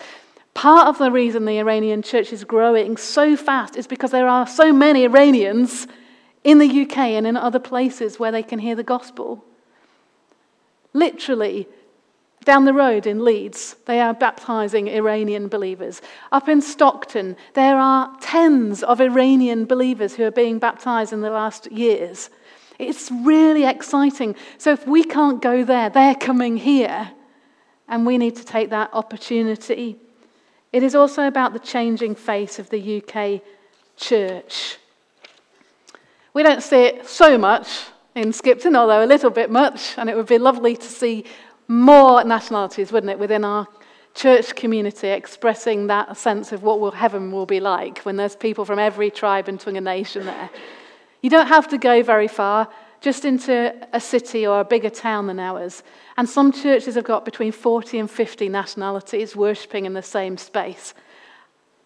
Part 0.54 0.88
of 0.88 0.98
the 0.98 1.12
reason 1.12 1.46
the 1.46 1.60
Iranian 1.60 2.02
church 2.02 2.34
is 2.34 2.44
growing 2.44 2.98
so 2.98 3.36
fast 3.36 3.76
is 3.76 3.88
because 3.88 4.12
there 4.12 4.28
are 4.28 4.48
so 4.48 4.74
many 4.74 5.04
Iranians 5.04 5.88
in 6.44 6.58
the 6.58 6.82
UK 6.82 6.98
and 6.98 7.28
in 7.28 7.38
other 7.38 7.60
places 7.60 8.20
where 8.20 8.32
they 8.32 8.44
can 8.44 8.60
hear 8.60 8.76
the 8.76 8.84
gospel. 8.84 9.44
Literally, 10.94 11.68
down 12.46 12.66
the 12.66 12.74
road 12.74 13.06
in 13.06 13.24
Leeds, 13.24 13.76
they 13.86 14.00
are 14.00 14.14
baptizing 14.14 14.88
Iranian 14.88 15.50
believers. 15.50 16.02
Up 16.32 16.48
in 16.48 16.62
Stockton, 16.62 17.36
there 17.54 17.78
are 17.78 18.16
tens 18.22 18.82
of 18.82 19.02
Iranian 19.02 19.66
believers 19.66 20.16
who 20.16 20.24
are 20.24 20.32
being 20.32 20.58
baptized 20.58 21.14
in 21.14 21.22
the 21.22 21.30
last 21.30 21.72
years. 21.72 22.30
It's 22.80 23.12
really 23.12 23.66
exciting. 23.66 24.36
So 24.58 24.72
if 24.72 24.88
we 24.88 25.04
can't 25.04 25.42
go 25.42 25.66
there, 25.66 25.90
they're 25.90 26.16
coming 26.16 26.58
here 26.58 27.12
and 27.90 28.06
we 28.06 28.18
need 28.18 28.38
to 28.38 28.46
take 28.46 28.70
that 28.70 28.90
opportunity. 28.94 29.98
It 30.72 30.82
is 30.82 30.96
also 30.96 31.28
about 31.28 31.54
the 31.54 31.60
changing 31.60 32.16
face 32.16 32.58
of 32.58 32.70
the 32.70 33.04
UK 33.04 33.42
church. 33.98 34.78
We 36.34 36.42
don't 36.42 36.64
see 36.64 36.84
it 36.84 37.08
so 37.08 37.38
much 37.38 37.68
in 38.16 38.32
Skipton, 38.32 38.76
although 38.76 39.04
a 39.04 39.06
little 39.06 39.30
bit 39.30 39.50
much, 39.50 39.98
and 39.98 40.10
it 40.10 40.16
would 40.16 40.28
be 40.28 40.38
lovely 40.38 40.78
to 40.78 40.86
see 40.86 41.26
more 41.68 42.24
nationalities, 42.24 42.92
wouldn't 42.92 43.12
it, 43.12 43.20
within 43.20 43.44
our 43.44 43.68
church 44.16 44.56
community 44.56 45.10
expressing 45.10 45.88
that 45.88 46.18
sense 46.18 46.52
of 46.52 46.64
what 46.64 46.80
will 46.80 46.92
heaven 46.92 47.32
will 47.32 47.46
be 47.46 47.60
like 47.60 48.00
when 48.00 48.16
there's 48.16 48.36
people 48.36 48.66
from 48.66 48.80
every 48.80 49.12
tribe 49.12 49.48
and 49.48 49.60
tongue 49.60 49.78
and 49.78 49.86
nation 49.86 50.26
there. 50.26 50.50
You 51.22 51.30
don't 51.30 51.48
have 51.48 51.68
to 51.70 51.78
go 51.78 52.02
very 52.04 52.28
far 52.28 52.70
just 53.02 53.26
into 53.26 53.74
a 53.94 54.00
city 54.00 54.46
or 54.46 54.60
a 54.60 54.66
bigger 54.66 54.90
town 54.90 55.28
than 55.28 55.40
ours. 55.40 55.84
And 56.18 56.28
some 56.28 56.52
churches 56.52 56.96
have 56.96 57.06
got 57.06 57.26
between 57.26 57.52
40 57.52 58.00
and 58.00 58.12
50 58.12 58.50
nationalities 58.50 59.36
worshipping 59.36 59.86
in 59.86 59.94
the 59.94 60.04
same 60.04 60.38
space. 60.38 60.94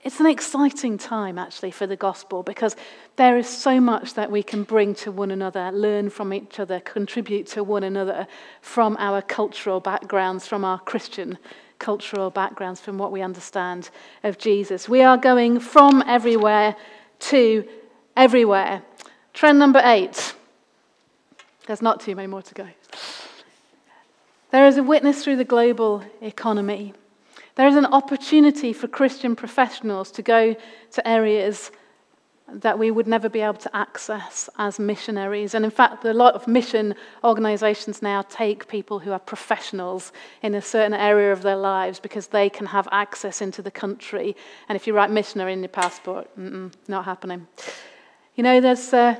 It's 0.03 0.19
an 0.19 0.25
exciting 0.25 0.97
time, 0.97 1.37
actually, 1.37 1.71
for 1.71 1.87
the 1.87 1.95
gospel 1.95 2.43
because 2.43 2.75
there 3.15 3.37
is 3.37 3.47
so 3.47 3.79
much 3.79 4.15
that 4.15 4.29
we 4.29 4.43
can 4.43 4.63
bring 4.63 4.95
to 4.95 5.13
one 5.13 5.31
another, 5.31 5.71
learn 5.71 6.09
from 6.09 6.33
each 6.33 6.59
other, 6.59 6.81
contribute 6.81 7.47
to 7.47 7.63
one 7.63 7.83
another 7.83 8.27
from 8.61 8.97
our 8.99 9.21
cultural 9.21 9.79
backgrounds, 9.79 10.45
from 10.45 10.65
our 10.65 10.79
Christian 10.79 11.37
cultural 11.79 12.29
backgrounds, 12.31 12.81
from 12.81 12.97
what 12.97 13.13
we 13.13 13.21
understand 13.21 13.89
of 14.23 14.37
Jesus. 14.37 14.89
We 14.89 15.03
are 15.03 15.17
going 15.17 15.61
from 15.61 16.03
everywhere 16.05 16.75
to 17.19 17.65
everywhere. 18.17 18.83
Trend 19.33 19.59
number 19.59 19.81
eight 19.83 20.33
there's 21.65 21.81
not 21.81 22.01
too 22.01 22.15
many 22.15 22.27
more 22.27 22.41
to 22.41 22.53
go. 22.53 22.67
There 24.51 24.67
is 24.67 24.77
a 24.77 24.83
witness 24.83 25.23
through 25.23 25.37
the 25.37 25.45
global 25.45 26.03
economy. 26.21 26.93
There 27.55 27.67
is 27.67 27.75
an 27.75 27.85
opportunity 27.85 28.73
for 28.73 28.87
Christian 28.87 29.35
professionals 29.35 30.11
to 30.11 30.21
go 30.21 30.55
to 30.91 31.07
areas 31.07 31.71
that 32.51 32.77
we 32.77 32.91
would 32.91 33.07
never 33.07 33.29
be 33.29 33.39
able 33.39 33.53
to 33.55 33.75
access 33.75 34.49
as 34.57 34.77
missionaries. 34.77 35.55
And 35.55 35.63
in 35.63 35.71
fact, 35.71 36.03
a 36.03 36.13
lot 36.13 36.35
of 36.35 36.47
mission 36.47 36.93
organizations 37.23 38.01
now 38.01 38.23
take 38.23 38.67
people 38.67 38.99
who 38.99 39.11
are 39.11 39.19
professionals 39.19 40.11
in 40.41 40.53
a 40.53 40.61
certain 40.61 40.93
area 40.93 41.31
of 41.31 41.41
their 41.41 41.55
lives 41.55 41.99
because 41.99 42.27
they 42.27 42.49
can 42.49 42.67
have 42.67 42.87
access 42.91 43.41
into 43.41 43.61
the 43.61 43.71
country. 43.71 44.35
And 44.67 44.75
if 44.75 44.85
you 44.85 44.93
write 44.93 45.09
missionary 45.09 45.53
in 45.53 45.59
your 45.59 45.69
passport, 45.69 46.27
not 46.37 47.05
happening. 47.05 47.47
You 48.35 48.43
know, 48.43 48.59
there's. 48.61 48.93
Uh, 48.93 49.19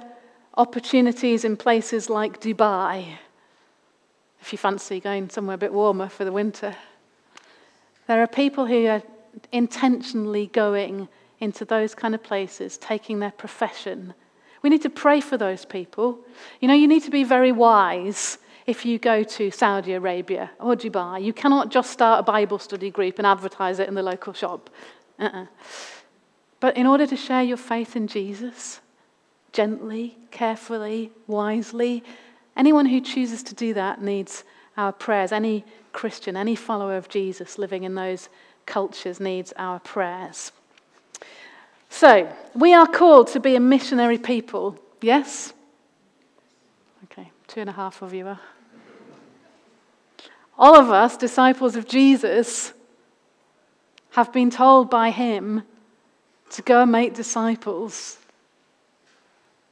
opportunities 0.55 1.43
in 1.45 1.57
places 1.57 2.09
like 2.09 2.39
Dubai, 2.39 3.17
if 4.41 4.51
you 4.51 4.57
fancy 4.57 4.99
going 4.99 5.29
somewhere 5.29 5.55
a 5.55 5.57
bit 5.57 5.73
warmer 5.73 6.09
for 6.09 6.25
the 6.25 6.31
winter. 6.31 6.75
There 8.07 8.21
are 8.21 8.27
people 8.27 8.65
who 8.65 8.87
are 8.87 9.01
intentionally 9.51 10.47
going 10.47 11.07
into 11.39 11.65
those 11.65 11.95
kind 11.95 12.13
of 12.13 12.21
places, 12.21 12.77
taking 12.77 13.19
their 13.19 13.31
profession. 13.31 14.13
We 14.61 14.69
need 14.69 14.81
to 14.83 14.89
pray 14.89 15.21
for 15.21 15.37
those 15.37 15.65
people. 15.65 16.19
You 16.59 16.67
know, 16.67 16.73
you 16.73 16.87
need 16.87 17.03
to 17.03 17.11
be 17.11 17.23
very 17.23 17.51
wise 17.51 18.37
if 18.65 18.85
you 18.85 18.99
go 18.99 19.23
to 19.23 19.51
Saudi 19.51 19.93
Arabia 19.93 20.51
or 20.59 20.75
Dubai. 20.75 21.23
You 21.23 21.33
cannot 21.33 21.69
just 21.69 21.89
start 21.89 22.19
a 22.19 22.23
Bible 22.23 22.59
study 22.59 22.91
group 22.91 23.17
and 23.17 23.27
advertise 23.27 23.79
it 23.79 23.87
in 23.87 23.95
the 23.95 24.03
local 24.03 24.33
shop. 24.33 24.69
Uh-uh. 25.19 25.47
But 26.59 26.77
in 26.77 26.85
order 26.85 27.07
to 27.07 27.15
share 27.15 27.43
your 27.43 27.57
faith 27.57 27.95
in 27.95 28.07
Jesus, 28.07 28.79
gently, 29.53 30.17
carefully, 30.31 31.11
wisely. 31.27 32.03
Anyone 32.57 32.87
who 32.87 32.99
chooses 32.99 33.43
to 33.43 33.55
do 33.55 33.73
that 33.75 34.01
needs 34.01 34.43
our 34.75 34.91
prayers. 34.91 35.31
Any 35.31 35.63
Christian, 35.93 36.35
any 36.35 36.55
follower 36.55 36.97
of 36.97 37.07
Jesus 37.07 37.57
living 37.57 37.83
in 37.83 37.95
those 37.95 38.29
cultures 38.65 39.19
needs 39.19 39.53
our 39.57 39.79
prayers. 39.79 40.51
So, 41.89 42.27
we 42.55 42.73
are 42.73 42.87
called 42.87 43.27
to 43.29 43.39
be 43.39 43.55
a 43.55 43.59
missionary 43.59 44.17
people, 44.17 44.79
yes? 45.01 45.53
Okay, 47.05 47.31
two 47.47 47.61
and 47.61 47.69
a 47.69 47.73
half 47.73 48.01
of 48.01 48.13
you 48.13 48.27
are. 48.27 48.39
All 50.57 50.75
of 50.75 50.89
us, 50.89 51.17
disciples 51.17 51.75
of 51.75 51.87
Jesus, 51.87 52.73
have 54.11 54.33
been 54.33 54.49
told 54.49 54.89
by 54.89 55.11
him 55.11 55.63
to 56.51 56.61
go 56.61 56.81
and 56.81 56.91
make 56.91 57.13
disciples. 57.13 58.17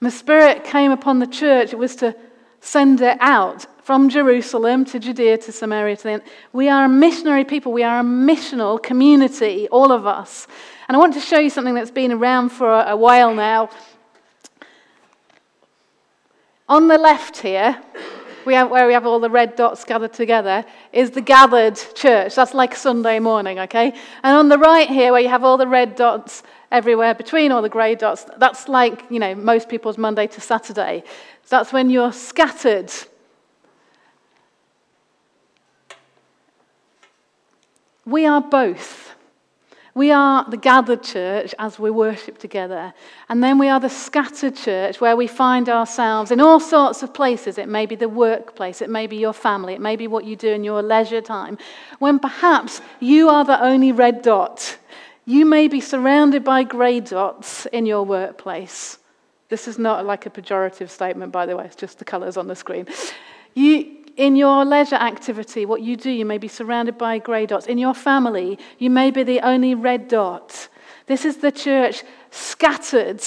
The 0.02 0.10
Spirit 0.10 0.64
came 0.64 0.92
upon 0.92 1.20
the 1.20 1.28
church, 1.28 1.74
it 1.74 1.78
was 1.78 1.96
to 1.98 2.16
send 2.60 3.02
it 3.02 3.18
out 3.22 3.68
from 3.86 4.10
Jerusalem 4.10 4.84
to 4.86 4.98
Judea 4.98 5.38
to 5.38 5.52
Samaria 5.52 5.96
to 5.98 6.04
the 6.04 6.12
end. 6.14 6.24
We 6.54 6.70
are 6.70 6.86
a 6.86 6.90
missionary 6.90 7.46
people. 7.46 7.72
We 7.72 7.84
are 7.84 8.00
a 8.00 8.04
missional 8.04 8.82
community, 8.82 9.68
all 9.70 9.92
of 9.92 10.08
us. 10.08 10.48
And 10.88 10.98
I 10.98 11.00
want 11.00 11.14
to 11.14 11.20
show 11.20 11.38
you 11.38 11.52
something 11.52 11.76
that's 11.76 11.92
been 11.92 12.12
around 12.12 12.50
for 12.50 12.82
a 12.82 12.96
while 12.96 13.36
now. 13.36 13.70
On 16.68 16.88
the 16.88 16.98
left 16.98 17.38
here, 17.38 17.80
we 18.44 18.56
have, 18.56 18.72
where 18.72 18.88
we 18.88 18.94
have 18.94 19.06
all 19.06 19.20
the 19.20 19.30
red 19.30 19.56
dots 19.56 19.84
gathered 19.84 20.14
together, 20.14 20.66
is 20.92 21.12
the 21.12 21.22
gathered 21.22 21.80
church. 21.94 22.34
That's 22.34 22.56
like 22.56 22.76
Sunday 22.76 23.20
morning, 23.20 23.60
okay? 23.60 23.94
And 24.24 24.36
on 24.36 24.50
the 24.50 24.58
right 24.58 24.90
here, 24.90 25.12
where 25.12 25.22
you 25.22 25.30
have 25.30 25.44
all 25.44 25.58
the 25.58 25.68
red 25.68 25.96
dots 25.96 26.42
everywhere 26.72 27.14
between 27.14 27.52
all 27.52 27.62
the 27.62 27.70
grey 27.70 27.96
dots, 27.96 28.26
that's 28.38 28.68
like, 28.68 29.04
you 29.10 29.20
know, 29.20 29.36
most 29.36 29.70
people's 29.70 29.98
Monday 29.98 30.28
to 30.28 30.42
Saturday. 30.42 31.04
That's 31.50 31.74
when 31.74 31.90
you're 31.90 32.14
scattered. 32.14 32.92
We 38.06 38.26
are 38.26 38.42
both. 38.42 39.12
We 39.94 40.12
are 40.12 40.50
the 40.50 40.56
gathered 40.56 41.04
church 41.04 41.54
as 41.60 41.78
we 41.78 41.92
worship 41.92 42.38
together. 42.38 42.94
And 43.28 43.44
then 43.44 43.58
we 43.58 43.68
are 43.68 43.80
the 43.80 43.90
scattered 43.90 44.56
church 44.56 45.02
where 45.02 45.18
we 45.18 45.28
find 45.28 45.68
ourselves 45.68 46.32
in 46.32 46.40
all 46.40 46.62
sorts 46.62 47.04
of 47.04 47.14
places. 47.14 47.58
It 47.58 47.68
may 47.68 47.86
be 47.86 47.96
the 47.96 48.08
workplace, 48.08 48.82
it 48.82 48.90
may 48.90 49.06
be 49.06 49.18
your 49.18 49.34
family, 49.34 49.74
it 49.74 49.82
may 49.82 49.98
be 49.98 50.08
what 50.08 50.24
you 50.24 50.38
do 50.38 50.48
in 50.48 50.64
your 50.64 50.82
leisure 50.82 51.22
time, 51.22 51.58
when 52.00 52.20
perhaps 52.20 52.82
you 53.02 53.28
are 53.28 53.44
the 53.44 53.62
only 53.62 53.92
red 53.92 54.22
dot. 54.22 54.78
You 55.26 55.46
may 55.46 55.68
be 55.68 55.82
surrounded 55.82 56.44
by 56.44 56.64
grey 56.64 57.00
dots 57.00 57.66
in 57.68 57.86
your 57.86 58.04
workplace. 58.04 58.98
This 59.50 59.68
is 59.68 59.78
not 59.78 60.06
like 60.06 60.26
a 60.26 60.30
pejorative 60.30 60.90
statement, 60.90 61.32
by 61.32 61.46
the 61.46 61.56
way, 61.56 61.66
it's 61.66 61.76
just 61.76 62.00
the 62.00 62.06
colours 62.06 62.38
on 62.38 62.48
the 62.48 62.56
screen. 62.56 62.88
You, 63.54 63.98
in 64.18 64.36
your 64.36 64.66
leisure 64.66 64.96
activity, 64.96 65.66
what 65.66 65.82
you 65.82 65.96
do, 65.96 66.10
you 66.10 66.26
may 66.26 66.38
be 66.38 66.48
surrounded 66.48 66.98
by 66.98 67.20
grey 67.20 67.46
dots. 67.46 67.68
In 67.68 67.78
your 67.78 67.94
family, 67.94 68.58
you 68.80 68.90
may 68.90 69.12
be 69.12 69.24
the 69.24 69.42
only 69.42 69.76
red 69.76 70.08
dot. 70.08 70.70
This 71.06 71.26
is 71.26 71.38
the 71.38 71.52
church 71.52 72.04
scattered. 72.30 73.22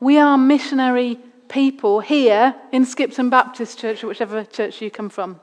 We 0.00 0.18
are 0.18 0.38
missionary 0.38 1.18
people 1.48 2.00
here 2.00 2.54
in 2.72 2.84
Skipton 2.84 3.30
Baptist 3.30 3.78
Church, 3.78 4.02
whichever 4.02 4.44
church 4.44 4.80
you 4.80 4.90
come 4.90 5.08
from. 5.08 5.40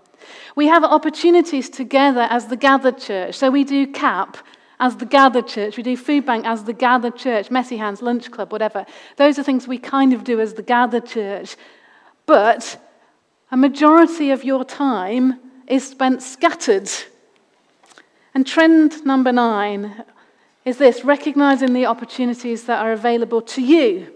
We 0.56 0.68
have 0.68 0.84
opportunities 0.84 1.70
together 1.70 2.28
as 2.30 2.48
the 2.48 2.56
gathered 2.56 2.98
church. 2.98 3.36
So 3.36 3.52
we 3.52 3.64
do 3.64 3.88
CAP 3.88 4.38
as 4.84 4.98
the 4.98 5.06
gathered 5.06 5.48
church, 5.48 5.78
we 5.78 5.82
do 5.82 5.96
food 5.96 6.26
bank 6.26 6.46
as 6.46 6.66
the 6.66 6.74
gathered 6.74 7.16
church, 7.16 7.50
messy 7.50 7.78
hands, 7.78 8.02
lunch 8.02 8.30
club, 8.30 8.52
whatever. 8.52 8.86
Those 9.16 9.40
are 9.40 9.44
things 9.44 9.66
we 9.66 9.78
kind 9.78 10.12
of 10.12 10.26
do 10.26 10.42
as 10.42 10.56
the 10.56 10.62
gathered 10.62 11.06
church. 11.06 11.56
But 12.26 12.78
a 13.50 13.56
majority 13.56 14.32
of 14.32 14.44
your 14.44 14.66
time 14.66 15.40
is 15.68 15.88
spent 15.90 16.22
scattered. 16.22 16.90
And 18.34 18.46
trend 18.46 19.06
number 19.06 19.32
nine 19.32 20.04
is 20.66 20.80
this 20.80 21.06
recognizing 21.06 21.72
the 21.72 21.86
opportunities 21.86 22.66
that 22.66 22.84
are 22.84 22.92
available 22.92 23.42
to 23.42 23.62
you. 23.62 24.14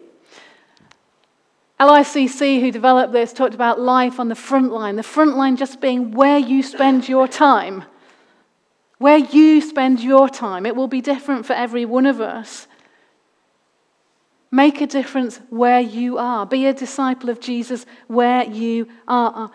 LICC, 1.79 2.59
who 2.59 2.73
developed 2.73 3.13
this, 3.13 3.31
talked 3.31 3.55
about 3.55 3.79
life 3.79 4.19
on 4.19 4.27
the 4.27 4.35
front 4.35 4.73
line. 4.73 4.97
The 4.97 5.03
front 5.03 5.37
line 5.37 5.55
just 5.55 5.79
being 5.79 6.11
where 6.11 6.37
you 6.37 6.61
spend 6.61 7.07
your 7.07 7.25
time. 7.25 7.85
Where 8.97 9.17
you 9.17 9.61
spend 9.61 9.99
your 10.01 10.27
time. 10.27 10.65
It 10.65 10.75
will 10.75 10.87
be 10.87 11.01
different 11.01 11.45
for 11.45 11.53
every 11.53 11.85
one 11.85 12.05
of 12.05 12.19
us. 12.19 12.67
Make 14.51 14.81
a 14.81 14.87
difference 14.87 15.39
where 15.49 15.79
you 15.79 16.17
are. 16.17 16.45
Be 16.45 16.65
a 16.67 16.73
disciple 16.73 17.29
of 17.29 17.39
Jesus 17.39 17.85
where 18.07 18.43
you 18.43 18.87
are. 19.07 19.51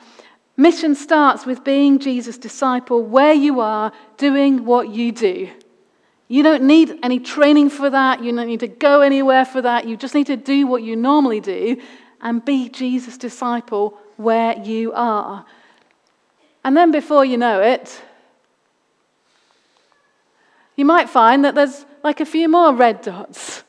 Mission 0.56 0.94
starts 0.94 1.46
with 1.46 1.64
being 1.64 1.98
Jesus' 1.98 2.36
disciple 2.36 3.02
where 3.02 3.32
you 3.32 3.60
are, 3.60 3.90
doing 4.18 4.64
what 4.64 4.90
you 4.90 5.10
do. 5.10 5.50
You 6.28 6.42
don't 6.42 6.62
need 6.62 6.98
any 7.02 7.18
training 7.18 7.70
for 7.70 7.90
that. 7.90 8.22
You 8.22 8.34
don't 8.34 8.46
need 8.46 8.60
to 8.60 8.68
go 8.68 9.00
anywhere 9.00 9.44
for 9.44 9.62
that. 9.62 9.86
You 9.86 9.96
just 9.96 10.14
need 10.14 10.26
to 10.26 10.36
do 10.36 10.66
what 10.66 10.82
you 10.82 10.94
normally 10.94 11.40
do 11.40 11.80
and 12.20 12.44
be 12.44 12.68
Jesus' 12.68 13.18
disciple 13.18 13.98
where 14.16 14.58
you 14.58 14.92
are. 14.92 15.44
And 16.64 16.76
then 16.76 16.90
before 16.90 17.24
you 17.24 17.36
know 17.38 17.60
it, 17.60 18.00
you 20.76 20.84
might 20.84 21.08
find 21.08 21.44
that 21.44 21.54
there's 21.54 21.84
like 22.02 22.20
a 22.20 22.26
few 22.26 22.48
more 22.48 22.74
red 22.74 23.02
dots. 23.02 23.64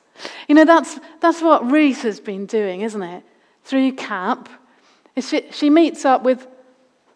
You 0.48 0.56
know, 0.56 0.66
that's, 0.66 1.00
that's 1.20 1.42
what 1.42 1.70
Reese 1.72 2.02
has 2.04 2.20
been 2.20 2.46
doing, 2.46 2.82
isn't 2.82 3.02
it? 3.02 3.24
Through 3.64 3.94
CAP. 3.94 4.50
She, 5.20 5.46
she 5.52 5.70
meets 5.70 6.06
up 6.06 6.24
with 6.24 6.48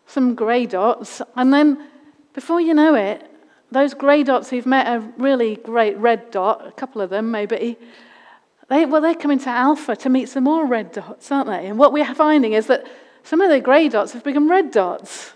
some 0.06 0.36
grey 0.36 0.66
dots, 0.66 1.22
and 1.36 1.54
then 1.54 1.88
before 2.34 2.62
you 2.62 2.74
know 2.74 2.96
it, 2.96 3.30
those 3.72 3.94
grey 3.94 4.24
dots 4.24 4.50
who've 4.50 4.66
met 4.66 4.88
a 4.88 5.00
really 5.18 5.56
great 5.58 5.98
red 5.98 6.32
dot, 6.32 6.66
a 6.66 6.72
couple 6.72 7.02
of 7.02 7.10
them 7.10 7.32
maybe, 7.32 7.78
they, 8.70 8.86
well, 8.86 9.02
they're 9.02 9.16
coming 9.16 9.40
to 9.40 9.50
Alpha 9.50 9.96
to 9.96 10.10
meet 10.10 10.30
some 10.30 10.44
more 10.44 10.66
red 10.66 10.92
dots, 10.92 11.32
aren't 11.32 11.48
they? 11.48 11.68
And 11.68 11.78
what 11.78 11.94
we're 11.94 12.14
finding 12.14 12.54
is 12.54 12.68
that 12.68 12.86
some 13.24 13.42
of 13.42 13.50
the 13.50 13.60
grey 13.60 13.90
dots 13.90 14.14
have 14.14 14.24
become 14.24 14.50
red 14.50 14.72
dots. 14.72 15.34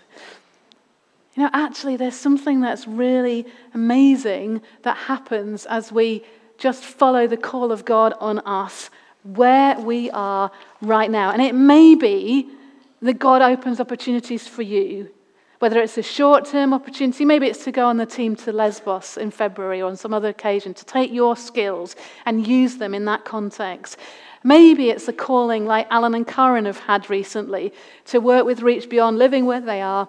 You 1.34 1.44
know, 1.44 1.50
actually, 1.52 1.96
there's 1.96 2.14
something 2.14 2.60
that's 2.60 2.86
really 2.86 3.46
amazing 3.72 4.60
that 4.82 4.96
happens 4.96 5.64
as 5.66 5.90
we 5.90 6.24
just 6.58 6.84
follow 6.84 7.26
the 7.26 7.38
call 7.38 7.72
of 7.72 7.84
God 7.84 8.14
on 8.20 8.38
us 8.40 8.90
where 9.22 9.78
we 9.80 10.10
are 10.10 10.50
right 10.82 11.10
now. 11.10 11.30
And 11.30 11.40
it 11.40 11.54
may 11.54 11.94
be 11.94 12.48
that 13.00 13.18
God 13.18 13.40
opens 13.40 13.80
opportunities 13.80 14.46
for 14.46 14.62
you, 14.62 15.10
whether 15.58 15.80
it's 15.80 15.96
a 15.96 16.02
short 16.02 16.44
term 16.44 16.74
opportunity, 16.74 17.24
maybe 17.24 17.46
it's 17.46 17.64
to 17.64 17.72
go 17.72 17.86
on 17.86 17.96
the 17.96 18.06
team 18.06 18.36
to 18.36 18.52
Lesbos 18.52 19.16
in 19.16 19.30
February 19.30 19.80
or 19.80 19.86
on 19.86 19.96
some 19.96 20.12
other 20.12 20.28
occasion, 20.28 20.74
to 20.74 20.84
take 20.84 21.12
your 21.12 21.36
skills 21.36 21.96
and 22.26 22.46
use 22.46 22.76
them 22.76 22.94
in 22.94 23.06
that 23.06 23.24
context. 23.24 23.96
Maybe 24.44 24.90
it's 24.90 25.08
a 25.08 25.12
calling 25.12 25.66
like 25.66 25.86
Alan 25.90 26.14
and 26.14 26.26
Karen 26.26 26.66
have 26.66 26.80
had 26.80 27.08
recently 27.08 27.72
to 28.06 28.18
work 28.18 28.44
with 28.44 28.60
Reach 28.60 28.90
Beyond, 28.90 29.18
living 29.18 29.46
where 29.46 29.60
they 29.60 29.80
are 29.80 30.08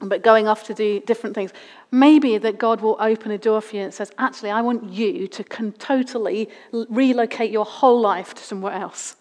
but 0.00 0.22
going 0.22 0.46
off 0.46 0.64
to 0.64 0.74
do 0.74 1.00
different 1.00 1.34
things. 1.34 1.52
Maybe 1.90 2.38
that 2.38 2.58
God 2.58 2.80
will 2.80 2.96
open 3.00 3.30
a 3.32 3.38
door 3.38 3.60
for 3.60 3.76
you 3.76 3.82
and 3.82 3.92
says, 3.92 4.12
actually, 4.18 4.50
I 4.50 4.60
want 4.60 4.92
you 4.92 5.26
to 5.28 5.44
con- 5.44 5.72
totally 5.72 6.48
relocate 6.72 7.50
your 7.50 7.64
whole 7.64 8.00
life 8.00 8.34
to 8.34 8.42
somewhere 8.42 8.74
else. 8.74 9.16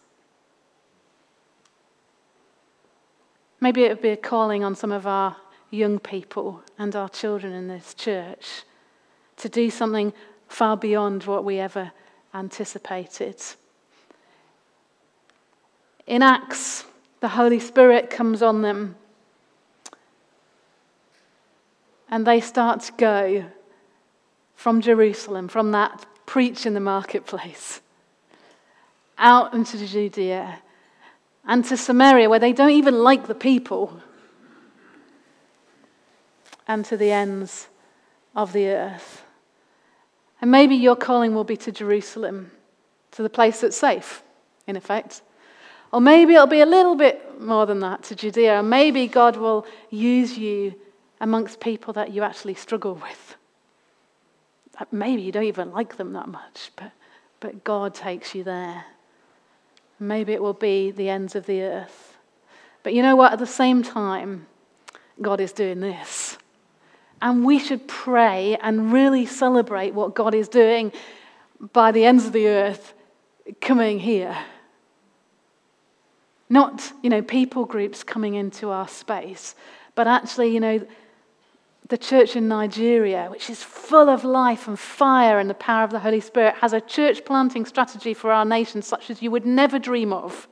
Maybe 3.59 3.84
it 3.84 3.89
would 3.89 4.01
be 4.01 4.09
a 4.09 4.17
calling 4.17 4.63
on 4.63 4.75
some 4.75 4.91
of 4.91 5.07
our 5.07 5.38
young 5.71 5.99
people 5.99 6.61
and 6.78 6.95
our 6.95 7.09
children 7.09 7.53
in 7.53 7.67
this 7.67 7.93
church 7.93 8.63
to 9.38 9.49
do 9.49 9.69
something 9.69 10.13
far 10.47 10.78
beyond 10.78 11.23
what 11.23 11.43
we 11.43 11.59
ever 11.59 11.91
anticipated. 12.34 13.41
In 16.05 16.21
Acts, 16.21 16.86
the 17.19 17.30
Holy 17.30 17.59
Spirit 17.59 18.09
comes 18.09 18.41
on 18.41 18.61
them 18.61 18.95
and 22.10 22.26
they 22.26 22.39
start 22.39 22.82
to 22.82 22.91
go 22.93 23.45
from 24.55 24.82
Jerusalem, 24.82 25.47
from 25.47 25.72
that 25.72 26.05
preach 26.26 26.66
in 26.66 26.74
the 26.74 26.80
marketplace, 26.80 27.82
out 29.18 29.53
into 29.53 29.86
Judea 29.86 30.60
and 31.45 31.64
to 31.66 31.78
Samaria, 31.78 32.30
where 32.30 32.39
they 32.39 32.53
don't 32.53 32.72
even 32.72 32.95
like 33.03 33.28
the 33.28 33.36
people, 33.36 34.01
and 36.68 36.84
to 36.86 36.97
the 36.97 37.12
ends 37.12 37.68
of 38.36 38.51
the 38.51 38.68
earth. 38.68 39.24
And 40.41 40.51
maybe 40.51 40.76
your 40.76 40.95
calling 40.95 41.34
will 41.34 41.45
be 41.45 41.58
to 41.58 41.72
Jerusalem, 41.72 42.51
to 43.12 43.24
the 43.24 43.30
place 43.30 43.62
that's 43.62 43.78
safe, 43.78 44.22
in 44.68 44.76
effect. 44.76 45.22
Or 45.93 46.01
maybe 46.01 46.34
it'll 46.34 46.47
be 46.47 46.60
a 46.60 46.66
little 46.66 46.95
bit 46.95 47.41
more 47.41 47.66
than 47.66 47.80
that 47.80 48.03
to 48.03 48.16
Judea. 48.16 48.62
Maybe 48.62 49.08
God 49.08 49.38
will 49.38 49.66
use 49.89 50.38
you 50.38 50.76
amongst 51.20 51.59
people 51.59 51.93
that 51.93 52.11
you 52.11 52.24
actually 52.24 52.53
struggle 52.53 52.95
with. 52.95 53.36
Maybe 54.91 55.24
you 55.24 55.32
don't 55.32 55.43
even 55.43 55.72
like 55.72 55.97
them 55.97 56.13
that 56.13 56.28
much, 56.28 56.72
but, 56.76 56.91
but 57.39 57.63
God 57.63 57.95
takes 57.95 58.36
you 58.36 58.43
there. 58.43 58.86
Maybe 59.99 60.34
it 60.34 60.41
will 60.41 60.53
be 60.53 60.91
the 60.91 61.09
ends 61.09 61.36
of 61.36 61.47
the 61.47 61.61
earth. 61.63 62.18
But 62.84 62.93
you 62.93 63.01
know 63.01 63.15
what? 63.15 63.34
At 63.34 63.39
the 63.39 63.47
same 63.47 63.82
time, 63.82 64.45
God 65.20 65.41
is 65.41 65.51
doing 65.51 65.80
this. 65.80 66.38
And 67.22 67.43
we 67.43 67.57
should 67.57 67.88
pray 67.88 68.57
and 68.61 68.93
really 68.93 69.26
celebrate 69.26 69.95
what 69.95 70.13
God 70.13 70.36
is 70.36 70.47
doing 70.47 70.91
by 71.74 71.91
the 71.91 72.05
ends 72.05 72.26
of 72.28 72.34
the 72.34 72.47
earth 72.47 72.93
coming 73.59 73.99
here. 73.99 74.38
Not, 76.49 76.93
you 77.01 77.09
know, 77.09 77.22
people 77.22 77.65
groups 77.65 78.03
coming 78.03 78.36
into 78.36 78.70
our 78.70 78.88
space, 78.88 79.55
but 79.95 80.07
actually, 80.07 80.53
you 80.53 80.59
know, 80.59 80.86
the 81.90 81.98
church 81.98 82.36
in 82.36 82.48
Nigeria, 82.48 83.28
which 83.30 83.50
is 83.50 83.64
full 83.64 84.10
of 84.10 84.24
life 84.24 84.68
and 84.68 84.78
fire 84.78 85.40
and 85.40 85.50
the 85.50 85.54
power 85.54 85.84
of 85.84 85.92
the 85.92 86.00
Holy 86.00 86.20
Spirit, 86.20 86.56
has 86.56 86.74
a 86.74 86.82
church 86.82 87.24
planting 87.24 87.66
strategy 87.66 88.14
for 88.14 88.32
our 88.32 88.46
nation 88.46 88.82
such 88.82 89.10
as 89.10 89.22
you 89.22 89.32
would 89.32 89.46
never 89.46 89.80
dream 89.80 90.12
of. 90.12 90.48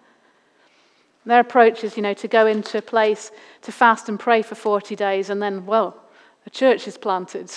Their 1.25 1.39
approach 1.39 1.83
is, 1.83 1.97
you 1.97 2.03
know, 2.03 2.13
to 2.13 2.27
go 2.27 2.45
into 2.45 2.77
a 2.77 2.81
place 2.81 3.31
to 3.63 3.71
fast 3.71 4.07
and 4.07 4.19
pray 4.19 4.43
for 4.43 4.55
40 4.55 4.95
days 4.95 5.29
and 5.29 5.41
then, 5.41 5.65
well, 5.65 5.99
a 6.45 6.49
church 6.49 6.87
is 6.87 6.97
planted. 6.97 7.51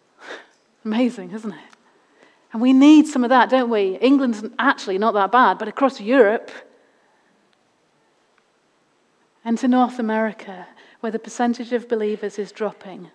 Amazing, 0.84 1.30
isn't 1.30 1.52
it? 1.52 1.58
And 2.52 2.60
we 2.60 2.72
need 2.72 3.06
some 3.06 3.24
of 3.24 3.30
that, 3.30 3.48
don't 3.48 3.70
we? 3.70 3.96
England's 3.98 4.44
actually 4.58 4.98
not 4.98 5.14
that 5.14 5.32
bad, 5.32 5.58
but 5.58 5.68
across 5.68 6.00
Europe 6.00 6.50
and 9.44 9.56
to 9.58 9.68
North 9.68 9.98
America, 9.98 10.66
where 11.02 11.10
the 11.10 11.18
percentage 11.18 11.72
of 11.72 11.88
believers 11.88 12.38
is 12.38 12.52
dropping, 12.52 13.10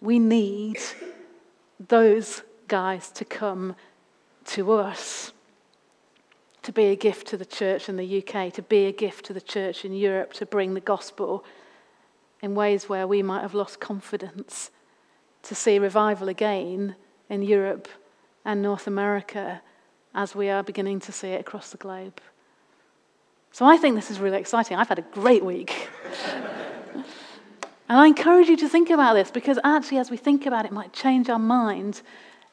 we 0.00 0.18
need 0.18 0.76
those 1.78 2.42
guys 2.66 3.10
to 3.12 3.24
come 3.24 3.76
to 4.44 4.72
us 4.72 5.32
to 6.64 6.72
be 6.72 6.86
a 6.86 6.96
gift 6.96 7.28
to 7.28 7.36
the 7.36 7.46
church 7.46 7.88
in 7.88 7.96
the 7.96 8.18
UK, 8.18 8.52
to 8.52 8.60
be 8.62 8.86
a 8.86 8.92
gift 8.92 9.24
to 9.24 9.32
the 9.32 9.40
church 9.40 9.84
in 9.84 9.94
Europe, 9.94 10.32
to 10.32 10.44
bring 10.44 10.74
the 10.74 10.80
gospel 10.80 11.44
in 12.42 12.56
ways 12.56 12.88
where 12.88 13.06
we 13.06 13.22
might 13.22 13.42
have 13.42 13.54
lost 13.54 13.78
confidence, 13.78 14.72
to 15.44 15.54
see 15.54 15.78
revival 15.78 16.28
again 16.28 16.96
in 17.28 17.40
Europe 17.40 17.86
and 18.44 18.60
North 18.60 18.88
America 18.88 19.62
as 20.12 20.34
we 20.34 20.50
are 20.50 20.64
beginning 20.64 20.98
to 20.98 21.12
see 21.12 21.28
it 21.28 21.40
across 21.40 21.70
the 21.70 21.76
globe. 21.76 22.20
So 23.52 23.66
I 23.66 23.76
think 23.76 23.94
this 23.96 24.10
is 24.10 24.20
really 24.20 24.38
exciting. 24.38 24.76
I've 24.76 24.88
had 24.88 24.98
a 24.98 25.02
great 25.12 25.44
week. 25.44 25.88
and 26.94 27.04
I 27.88 28.06
encourage 28.06 28.48
you 28.48 28.56
to 28.58 28.68
think 28.68 28.90
about 28.90 29.14
this 29.14 29.30
because 29.30 29.58
actually, 29.64 29.98
as 29.98 30.10
we 30.10 30.16
think 30.16 30.46
about 30.46 30.64
it, 30.64 30.68
it 30.68 30.74
might 30.74 30.92
change 30.92 31.28
our 31.28 31.38
mind 31.38 32.02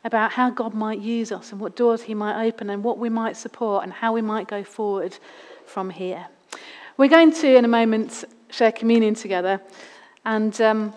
about 0.03 0.31
how 0.31 0.49
God 0.49 0.73
might 0.73 0.99
use 0.99 1.31
us 1.31 1.51
and 1.51 1.59
what 1.59 1.75
doors 1.75 2.03
He 2.03 2.13
might 2.13 2.45
open 2.45 2.69
and 2.69 2.83
what 2.83 2.97
we 2.97 3.09
might 3.09 3.35
support 3.35 3.83
and 3.83 3.91
how 3.91 4.13
we 4.13 4.21
might 4.21 4.47
go 4.47 4.63
forward 4.63 5.17
from 5.65 5.89
here. 5.89 6.27
We're 6.97 7.09
going 7.09 7.33
to, 7.33 7.55
in 7.55 7.65
a 7.65 7.67
moment, 7.67 8.23
share 8.49 8.71
communion 8.71 9.15
together. 9.15 9.59
And 10.23 10.59
um, 10.61 10.93